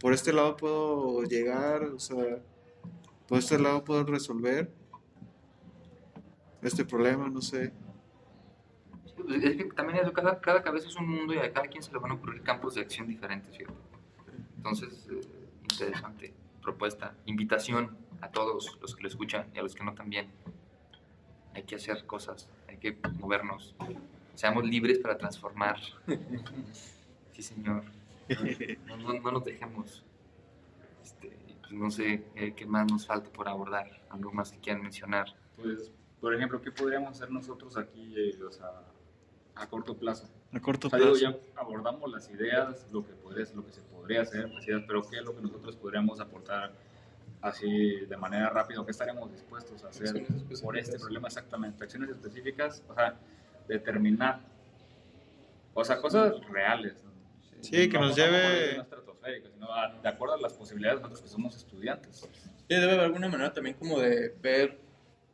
por 0.00 0.12
este 0.12 0.32
lado 0.32 0.56
puedo 0.56 1.22
llegar, 1.24 1.84
o 1.84 1.98
sea, 1.98 2.40
por 3.28 3.38
este 3.38 3.58
lado 3.58 3.84
puedo 3.84 4.04
resolver 4.04 4.70
este 6.62 6.84
problema, 6.84 7.28
no 7.28 7.40
sé. 7.40 7.72
Pues, 9.16 9.44
Es 9.44 9.56
que 9.56 9.64
también 9.64 9.98
eso, 9.98 10.12
cada, 10.12 10.40
cada 10.40 10.62
cabeza 10.62 10.88
es 10.88 10.96
un 10.96 11.08
mundo 11.08 11.34
y 11.34 11.38
a 11.38 11.52
cada 11.52 11.66
quien 11.66 11.82
se 11.82 11.92
le 11.92 11.98
van 11.98 12.12
a 12.12 12.14
ocurrir 12.14 12.42
campos 12.42 12.74
de 12.74 12.80
acción 12.80 13.06
diferentes, 13.06 13.54
¿cierto? 13.54 13.74
Entonces, 14.56 15.08
eh, 15.10 15.20
interesante 15.62 16.34
propuesta, 16.62 17.14
invitación 17.26 17.96
a 18.20 18.30
todos 18.30 18.78
los 18.80 18.94
que 18.94 19.02
lo 19.02 19.08
escuchan 19.08 19.50
y 19.54 19.58
a 19.58 19.62
los 19.62 19.74
que 19.74 19.84
no 19.84 19.94
también. 19.94 20.30
Hay 21.54 21.62
que 21.64 21.76
hacer 21.76 22.04
cosas, 22.06 22.48
hay 22.68 22.78
que 22.78 22.96
movernos, 23.18 23.74
seamos 24.34 24.64
libres 24.64 24.98
para 24.98 25.16
transformar. 25.18 25.76
Sí, 27.32 27.42
señor. 27.42 27.82
No, 28.86 28.96
no- 28.98 29.14
no 29.20 29.30
nos 29.32 29.44
dejemos. 29.44 30.04
Este, 31.02 31.32
pues 31.60 31.72
no 31.72 31.90
sé 31.90 32.22
eh, 32.34 32.52
qué 32.54 32.66
más 32.66 32.90
nos 32.90 33.06
falta 33.06 33.30
por 33.30 33.48
abordar, 33.48 34.02
algo 34.10 34.30
más 34.32 34.52
que 34.52 34.58
quieran 34.58 34.82
mencionar. 34.82 35.34
Pues, 35.56 35.90
por 36.20 36.34
ejemplo, 36.34 36.60
¿qué 36.60 36.70
podríamos 36.70 37.10
hacer 37.16 37.30
nosotros 37.30 37.76
aquí 37.78 38.12
eh, 38.16 38.38
o 38.46 38.52
sea, 38.52 38.82
a 39.54 39.66
corto 39.66 39.96
plazo? 39.96 40.28
A 40.52 40.60
corto 40.60 40.88
O 40.88 40.90
sea, 40.90 40.98
digo, 40.98 41.12
plazo. 41.12 41.24
ya 41.54 41.60
abordamos 41.60 42.10
las 42.12 42.28
ideas, 42.30 42.86
lo 42.92 43.02
que, 43.04 43.14
podría, 43.14 43.46
lo 43.54 43.64
que 43.64 43.72
se 43.72 43.80
podría 43.80 44.20
hacer, 44.22 44.50
las 44.50 44.66
ideas, 44.68 44.82
pero 44.86 45.00
¿qué 45.02 45.16
es 45.18 45.24
lo 45.24 45.34
que 45.34 45.40
nosotros 45.40 45.74
podríamos 45.76 46.20
aportar 46.20 46.72
así 47.42 48.06
de 48.06 48.16
manera 48.16 48.48
rápida? 48.48 48.80
¿O 48.80 48.84
qué 48.84 48.92
estaríamos 48.92 49.30
dispuestos 49.32 49.82
a 49.84 49.88
hacer 49.88 50.24
por 50.62 50.76
este 50.78 50.98
problema 50.98 51.28
exactamente? 51.28 51.84
Acciones 51.84 52.10
específicas, 52.10 52.82
o 52.88 52.94
sea, 52.94 53.16
determinar, 53.68 54.40
o 55.74 55.84
sea, 55.84 56.00
cosas 56.00 56.32
reales. 56.48 57.02
¿no? 57.04 57.10
Sí, 57.60 57.88
que 57.88 57.98
No 57.98 58.06
nos 58.06 58.16
lo 58.18 58.24
mejor 58.24 58.40
lleve- 58.40 59.50
sino 59.54 59.72
a- 59.72 59.92
de 60.02 60.08
acuerdo 60.08 60.34
a 60.34 60.40
las 60.40 60.52
posibilidades 60.54 60.98
de 60.98 61.02
nosotros 61.02 61.22
que 61.22 61.28
somos 61.28 61.56
estudiantes. 61.56 62.16
Sí, 62.16 62.28
debe 62.68 62.86
haber 62.92 63.00
alguna 63.00 63.28
manera 63.28 63.52
también 63.52 63.76
como 63.76 64.00
de 64.00 64.34
ver 64.40 64.78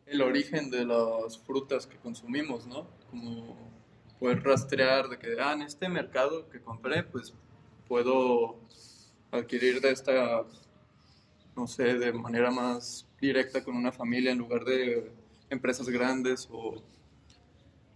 el 0.07 0.21
origen 0.23 0.71
de 0.71 0.85
las 0.85 1.38
frutas 1.38 1.87
que 1.87 1.97
consumimos, 1.97 2.66
¿no? 2.66 2.87
Como 3.11 3.57
poder 4.18 4.42
rastrear 4.42 5.09
de 5.09 5.18
que, 5.18 5.37
ah, 5.40 5.53
en 5.53 5.62
este 5.62 5.88
mercado 5.88 6.49
que 6.51 6.61
compré, 6.61 7.03
pues 7.03 7.33
puedo 7.87 8.57
adquirir 9.31 9.81
de 9.81 9.90
esta, 9.90 10.44
no 11.59 11.66
sé, 11.66 11.94
de 11.94 12.12
manera 12.12 12.53
más 12.53 13.05
directa 13.21 13.64
con 13.64 13.75
una 13.75 13.90
familia 13.90 14.31
en 14.31 14.38
lugar 14.38 14.64
de 14.64 15.11
empresas 15.51 15.88
grandes 15.88 16.49
o... 16.53 16.81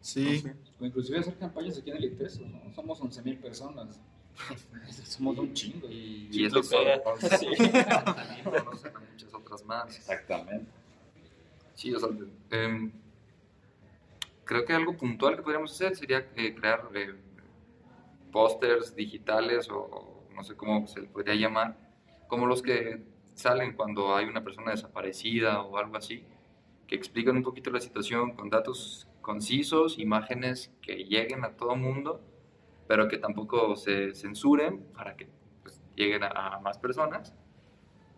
Sí, 0.00 0.42
no 0.44 0.50
sé. 0.50 0.56
O 0.80 0.84
inclusive 0.84 1.18
hacer 1.20 1.38
campañas 1.38 1.78
aquí 1.78 1.90
en 1.90 1.96
el 1.98 2.04
ITESO, 2.06 2.44
¿no? 2.44 2.74
Somos 2.74 3.00
11.000 3.00 3.40
personas. 3.40 4.00
Somos 5.04 5.38
un 5.38 5.54
chingo. 5.54 5.88
Y, 5.88 6.28
Sí, 6.32 6.44
eso 6.44 6.56
lo 6.56 6.62
pega. 6.62 7.38
Sí. 7.38 7.46
también 7.56 8.64
conocen 8.64 8.96
a 8.96 9.00
muchas 9.00 9.32
otras 9.32 9.64
más. 9.64 9.96
Exactamente. 9.96 10.66
Sí, 11.76 11.94
o 11.94 12.00
sea, 12.00 12.08
em, 12.50 12.90
creo 14.44 14.64
que 14.64 14.72
algo 14.72 14.96
puntual 14.96 15.36
que 15.36 15.42
podríamos 15.42 15.70
hacer 15.70 15.94
sería 15.94 16.26
eh, 16.34 16.52
crear 16.54 16.88
eh, 16.94 17.14
pósters 18.32 18.96
digitales 18.96 19.68
o, 19.70 20.26
no 20.34 20.42
sé 20.42 20.56
cómo 20.56 20.84
se 20.88 21.02
podría 21.02 21.36
llamar, 21.36 21.76
como 22.26 22.46
los 22.46 22.60
que 22.60 23.11
salen 23.34 23.74
cuando 23.74 24.14
hay 24.14 24.26
una 24.26 24.44
persona 24.44 24.70
desaparecida 24.70 25.62
o 25.62 25.78
algo 25.78 25.96
así, 25.96 26.24
que 26.86 26.94
explican 26.94 27.36
un 27.36 27.42
poquito 27.42 27.70
la 27.70 27.80
situación 27.80 28.34
con 28.34 28.50
datos 28.50 29.08
concisos, 29.20 29.98
imágenes 29.98 30.72
que 30.82 31.04
lleguen 31.04 31.44
a 31.44 31.56
todo 31.56 31.76
mundo, 31.76 32.20
pero 32.88 33.08
que 33.08 33.18
tampoco 33.18 33.76
se 33.76 34.14
censuren 34.14 34.84
para 34.92 35.16
que 35.16 35.28
pues, 35.62 35.80
lleguen 35.96 36.24
a, 36.24 36.28
a 36.28 36.60
más 36.60 36.78
personas 36.78 37.34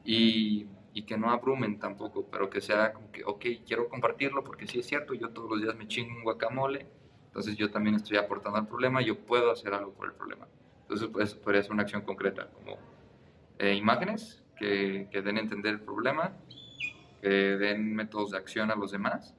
y, 0.04 0.66
y 0.92 1.02
que 1.02 1.18
no 1.18 1.30
abrumen 1.30 1.78
tampoco, 1.78 2.26
pero 2.30 2.48
que 2.48 2.60
sea 2.60 2.92
como 2.92 3.10
que, 3.10 3.24
ok, 3.24 3.44
quiero 3.66 3.88
compartirlo 3.88 4.44
porque 4.44 4.66
sí 4.66 4.78
es 4.78 4.86
cierto, 4.86 5.12
yo 5.14 5.30
todos 5.30 5.50
los 5.50 5.60
días 5.60 5.74
me 5.76 5.88
chingo 5.88 6.16
un 6.16 6.22
guacamole, 6.22 6.86
entonces 7.26 7.56
yo 7.56 7.70
también 7.70 7.96
estoy 7.96 8.16
aportando 8.16 8.58
al 8.58 8.68
problema, 8.68 9.02
yo 9.02 9.18
puedo 9.18 9.50
hacer 9.50 9.74
algo 9.74 9.92
por 9.92 10.06
el 10.06 10.14
problema. 10.14 10.46
Entonces, 10.82 11.08
pues, 11.12 11.34
podría 11.34 11.62
ser 11.62 11.72
una 11.72 11.82
acción 11.82 12.02
concreta, 12.02 12.48
como 12.50 12.78
eh, 13.58 13.74
imágenes 13.74 14.43
que, 14.64 15.08
que 15.10 15.22
den 15.22 15.36
a 15.36 15.40
entender 15.40 15.74
el 15.74 15.80
problema, 15.80 16.36
que 17.20 17.28
den 17.28 17.94
métodos 17.94 18.30
de 18.30 18.38
acción 18.38 18.70
a 18.70 18.74
los 18.76 18.92
demás, 18.92 19.34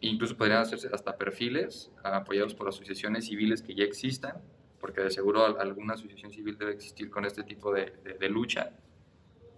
e 0.00 0.06
incluso 0.08 0.36
podrían 0.36 0.62
hacerse 0.62 0.88
hasta 0.92 1.16
perfiles 1.16 1.90
apoyados 2.02 2.54
por 2.54 2.68
asociaciones 2.68 3.26
civiles 3.26 3.60
que 3.62 3.74
ya 3.74 3.84
existan, 3.84 4.36
porque 4.80 5.02
de 5.02 5.10
seguro 5.10 5.44
al- 5.44 5.60
alguna 5.60 5.92
asociación 5.94 6.32
civil 6.32 6.56
debe 6.56 6.72
existir 6.72 7.10
con 7.10 7.24
este 7.26 7.42
tipo 7.42 7.72
de, 7.72 7.92
de- 8.02 8.14
de 8.14 8.28
lucha. 8.30 8.70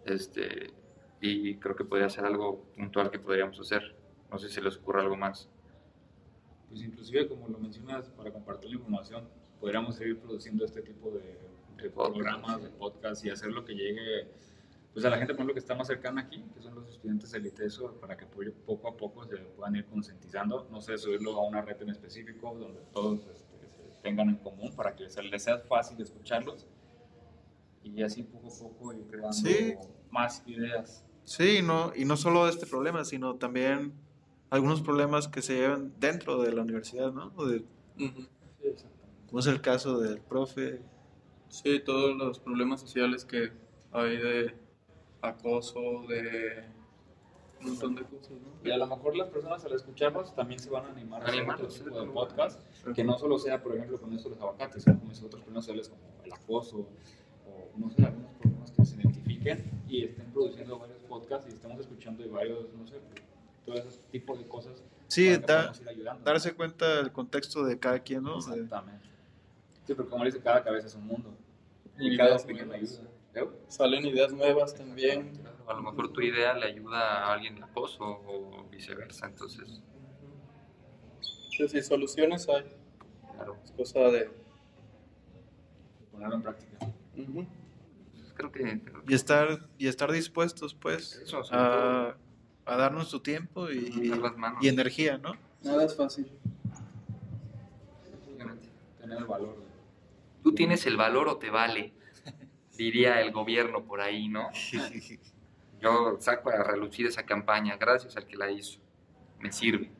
Este, 0.04 0.72
y 1.20 1.54
creo 1.56 1.76
que 1.76 1.84
podría 1.84 2.08
ser 2.10 2.24
algo 2.24 2.64
puntual 2.76 3.10
que 3.12 3.20
podríamos 3.20 3.58
hacer. 3.60 3.94
No 4.32 4.38
sé 4.38 4.48
si 4.48 4.60
les 4.60 4.76
ocurre 4.78 5.00
algo 5.02 5.16
más. 5.16 5.48
Pues 6.68 6.82
inclusive, 6.82 7.28
como 7.28 7.48
lo 7.48 7.58
mencionas, 7.58 8.08
para 8.10 8.32
compartir 8.32 8.70
la 8.70 8.76
información, 8.76 9.28
podríamos 9.60 9.94
seguir 9.94 10.18
produciendo 10.18 10.64
este 10.64 10.82
tipo 10.82 11.12
de, 11.12 11.38
de 11.80 11.90
programas, 11.90 12.60
de 12.62 12.70
podcast 12.70 13.24
y 13.24 13.30
hacer 13.30 13.52
lo 13.52 13.64
que 13.64 13.74
llegue 13.74 14.26
pues 14.92 15.04
a 15.04 15.10
la 15.10 15.16
gente 15.16 15.32
por 15.32 15.40
ejemplo, 15.40 15.54
que 15.54 15.60
está 15.60 15.74
más 15.74 15.86
cercana 15.86 16.20
aquí, 16.22 16.44
que 16.54 16.60
son 16.62 16.74
los 16.74 16.88
estudiantes 16.88 17.30
del 17.30 17.46
ITESO, 17.46 17.94
para 18.00 18.16
que 18.16 18.26
po- 18.26 18.40
poco 18.66 18.88
a 18.88 18.96
poco 18.96 19.24
se 19.24 19.36
puedan 19.38 19.76
ir 19.76 19.86
concientizando, 19.86 20.68
no 20.70 20.80
sé, 20.80 20.98
subirlo 20.98 21.32
a 21.40 21.46
una 21.46 21.62
red 21.62 21.80
en 21.82 21.90
específico 21.90 22.54
donde 22.58 22.80
todos 22.92 23.20
este, 23.32 23.68
se 23.68 23.82
tengan 24.02 24.28
en 24.28 24.36
común 24.36 24.74
para 24.76 24.94
que 24.94 25.08
se 25.08 25.22
les 25.22 25.42
sea 25.44 25.58
fácil 25.58 26.00
escucharlos 26.00 26.66
y 27.82 28.02
así 28.02 28.22
poco 28.22 28.48
a 28.48 28.58
poco 28.58 28.92
ir 28.92 29.06
creando 29.06 29.32
Sí. 29.32 29.74
más 30.10 30.42
ideas. 30.46 31.04
sí, 31.24 31.58
y 31.58 31.62
no, 31.62 31.92
y 31.96 32.04
no 32.04 32.16
solo 32.16 32.48
este 32.48 32.66
problema, 32.66 33.04
sino 33.04 33.36
también 33.36 33.92
algunos 34.50 34.82
problemas 34.82 35.26
que 35.28 35.40
se 35.42 35.54
llevan 35.54 35.92
dentro 35.98 36.42
de 36.42 36.52
la 36.52 36.62
universidad, 36.62 37.12
¿no? 37.12 37.32
O 37.36 37.46
de-. 37.46 37.64
Sí, 37.96 38.04
exactamente. 38.64 39.26
como 39.26 39.38
es 39.40 39.46
el 39.46 39.60
caso 39.62 39.98
del 39.98 40.20
profe. 40.20 40.80
Sí, 41.48 41.80
todos 41.80 42.14
los 42.16 42.38
problemas 42.38 42.80
sociales 42.80 43.24
que 43.24 43.52
hay 43.92 44.16
de 44.16 44.54
acoso, 45.22 45.80
de 46.08 46.64
un 47.60 47.70
montón 47.70 47.94
de 47.94 48.02
cosas, 48.02 48.30
¿no? 48.32 48.68
Y 48.68 48.70
a 48.72 48.76
lo 48.76 48.86
mejor 48.86 49.16
las 49.16 49.28
personas 49.28 49.64
al 49.64 49.72
escucharnos 49.72 50.34
también 50.34 50.58
se 50.60 50.68
van 50.70 50.86
a 50.86 50.88
animar 50.90 51.22
a 51.22 51.26
hacer 51.26 51.48
otro 51.48 51.68
tipo 51.68 52.00
de 52.00 52.06
podcast, 52.08 52.60
que 52.94 53.04
no 53.04 53.16
solo 53.18 53.38
sea, 53.38 53.62
por 53.62 53.74
ejemplo, 53.76 54.00
con 54.00 54.12
esto 54.12 54.28
de 54.28 54.34
los 54.34 54.42
aguacates, 54.42 54.82
sino 54.82 54.98
con 54.98 55.10
esos 55.10 55.24
otros 55.24 55.42
problemas 55.42 55.64
sociales 55.64 55.88
como 55.88 56.02
el 56.24 56.32
acoso, 56.32 56.88
o 57.46 57.78
no 57.78 57.90
sé, 57.90 58.04
algunos 58.04 58.30
problemas 58.40 58.70
que 58.72 58.84
se 58.84 58.96
identifiquen 58.96 59.70
y 59.88 60.04
estén 60.04 60.26
produciendo 60.32 60.78
varios 60.78 60.98
podcasts 61.08 61.48
y 61.48 61.54
estemos 61.54 61.78
escuchando 61.80 62.22
de 62.22 62.28
varios, 62.28 62.72
no 62.74 62.86
sé, 62.86 62.96
todo 63.64 63.76
ese 63.76 64.00
tipo 64.10 64.36
de 64.36 64.44
cosas. 64.46 64.82
Sí, 65.06 65.36
da- 65.36 65.72
ayudando. 65.88 66.24
darse 66.24 66.54
cuenta 66.54 66.96
del 66.96 67.12
contexto 67.12 67.64
de 67.64 67.78
cada 67.78 67.98
quien, 68.00 68.22
¿no? 68.24 68.38
Exactamente. 68.38 69.06
Sí, 69.86 69.94
pero 69.94 70.08
como 70.08 70.24
dice, 70.24 70.40
cada 70.40 70.64
cabeza 70.64 70.86
es 70.86 70.94
un 70.94 71.06
mundo. 71.06 71.30
Y 71.98 72.14
Y 72.14 72.16
cada 72.16 72.36
opinión 72.36 72.72
ayuda. 72.72 73.02
Salen 73.68 74.04
ideas 74.06 74.32
nuevas 74.32 74.74
también. 74.74 75.32
A 75.66 75.74
lo 75.74 75.82
mejor 75.82 76.12
tu 76.12 76.20
idea 76.20 76.54
le 76.54 76.66
ayuda 76.66 77.24
a 77.26 77.32
alguien 77.32 77.56
de 77.56 77.62
acoso 77.64 78.04
o 78.04 78.64
viceversa. 78.70 79.26
Entonces, 79.26 79.82
Sí, 81.56 81.68
sí, 81.68 81.82
soluciones 81.82 82.48
hay. 82.48 82.64
claro, 83.34 83.56
Es 83.64 83.70
cosa 83.72 84.00
de... 84.00 84.30
Ponerlo 86.10 86.36
en 86.36 86.42
práctica. 86.42 86.78
Ujú. 87.16 87.46
pues 88.14 88.32
creo 88.34 88.52
que 88.52 88.80
y 89.06 89.14
estar 89.14 89.68
y 89.78 89.86
estar 89.88 90.10
dispuestos, 90.12 90.74
pues, 90.74 91.16
eso, 91.16 91.42
a, 91.52 92.16
a 92.64 92.76
darnos 92.76 93.08
su 93.08 93.20
tiempo 93.20 93.70
y, 93.70 94.08
las 94.08 94.36
manos. 94.36 94.62
y 94.64 94.68
energía, 94.68 95.18
¿no? 95.18 95.32
Nada 95.62 95.84
es 95.84 95.94
fácil. 95.94 96.26
Tener 99.00 99.18
el 99.18 99.24
valor. 99.24 99.56
Tú 100.42 100.54
tienes 100.54 100.86
el 100.86 100.96
valor 100.96 101.28
o 101.28 101.36
te 101.36 101.50
vale, 101.50 101.92
diría 102.76 103.20
el 103.20 103.32
gobierno 103.32 103.82
por 103.84 104.00
ahí, 104.00 104.28
¿no? 104.28 104.48
Yo 105.80 106.16
saco 106.20 106.50
a 106.50 106.62
relucir 106.62 107.06
esa 107.06 107.24
campaña, 107.24 107.76
gracias 107.76 108.16
al 108.16 108.26
que 108.26 108.36
la 108.36 108.50
hizo. 108.50 108.78
Me 109.40 109.50
sirve. 109.52 109.90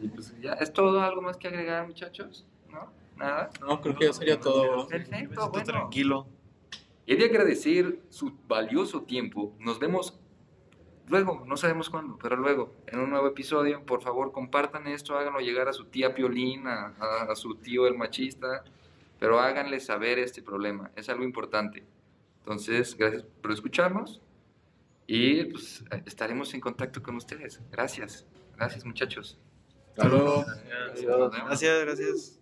Y 0.00 0.08
pues 0.08 0.38
ya, 0.40 0.52
¿Es 0.54 0.72
todo 0.72 1.00
algo 1.00 1.22
más 1.22 1.36
que 1.36 1.48
agregar, 1.48 1.86
muchachos? 1.86 2.46
¿No? 2.70 2.92
¿Nada? 3.16 3.50
No, 3.60 3.80
creo 3.80 3.96
que 3.96 4.04
ya 4.06 4.12
sería 4.12 4.38
todo. 4.38 4.86
Perfecto, 4.86 5.48
bueno. 5.50 5.64
tranquilo. 5.64 6.26
Y 7.06 7.14
he 7.14 7.16
de 7.16 7.24
agradecer 7.24 7.98
su 8.10 8.32
valioso 8.46 9.02
tiempo. 9.02 9.54
Nos 9.58 9.78
vemos 9.80 10.20
luego, 11.08 11.42
no 11.46 11.56
sabemos 11.56 11.88
cuándo, 11.88 12.18
pero 12.22 12.36
luego, 12.36 12.74
en 12.86 13.00
un 13.00 13.10
nuevo 13.10 13.26
episodio. 13.26 13.82
Por 13.86 14.02
favor, 14.02 14.30
compartan 14.30 14.86
esto, 14.86 15.16
háganlo 15.16 15.40
llegar 15.40 15.66
a 15.68 15.72
su 15.72 15.86
tía 15.86 16.14
Piolín, 16.14 16.66
a, 16.68 16.94
a- 17.00 17.32
a 17.32 17.34
su 17.34 17.54
tío 17.56 17.86
el 17.86 17.96
machista, 17.96 18.62
pero 19.18 19.40
háganle 19.40 19.80
saber 19.80 20.18
este 20.18 20.42
problema. 20.42 20.90
Es 20.96 21.08
algo 21.08 21.24
importante. 21.24 21.84
Entonces, 22.38 22.96
gracias 22.96 23.24
por 23.42 23.52
escucharnos 23.52 24.20
y 25.06 25.44
pues 25.44 25.84
estaremos 26.06 26.52
en 26.54 26.60
contacto 26.60 27.02
con 27.02 27.16
ustedes. 27.16 27.60
Gracias. 27.70 28.26
Gracias 28.56 28.84
muchachos. 28.84 29.38
Hasta 29.90 30.08
luego. 30.08 30.44
Gracias, 31.46 31.84
gracias. 31.84 32.37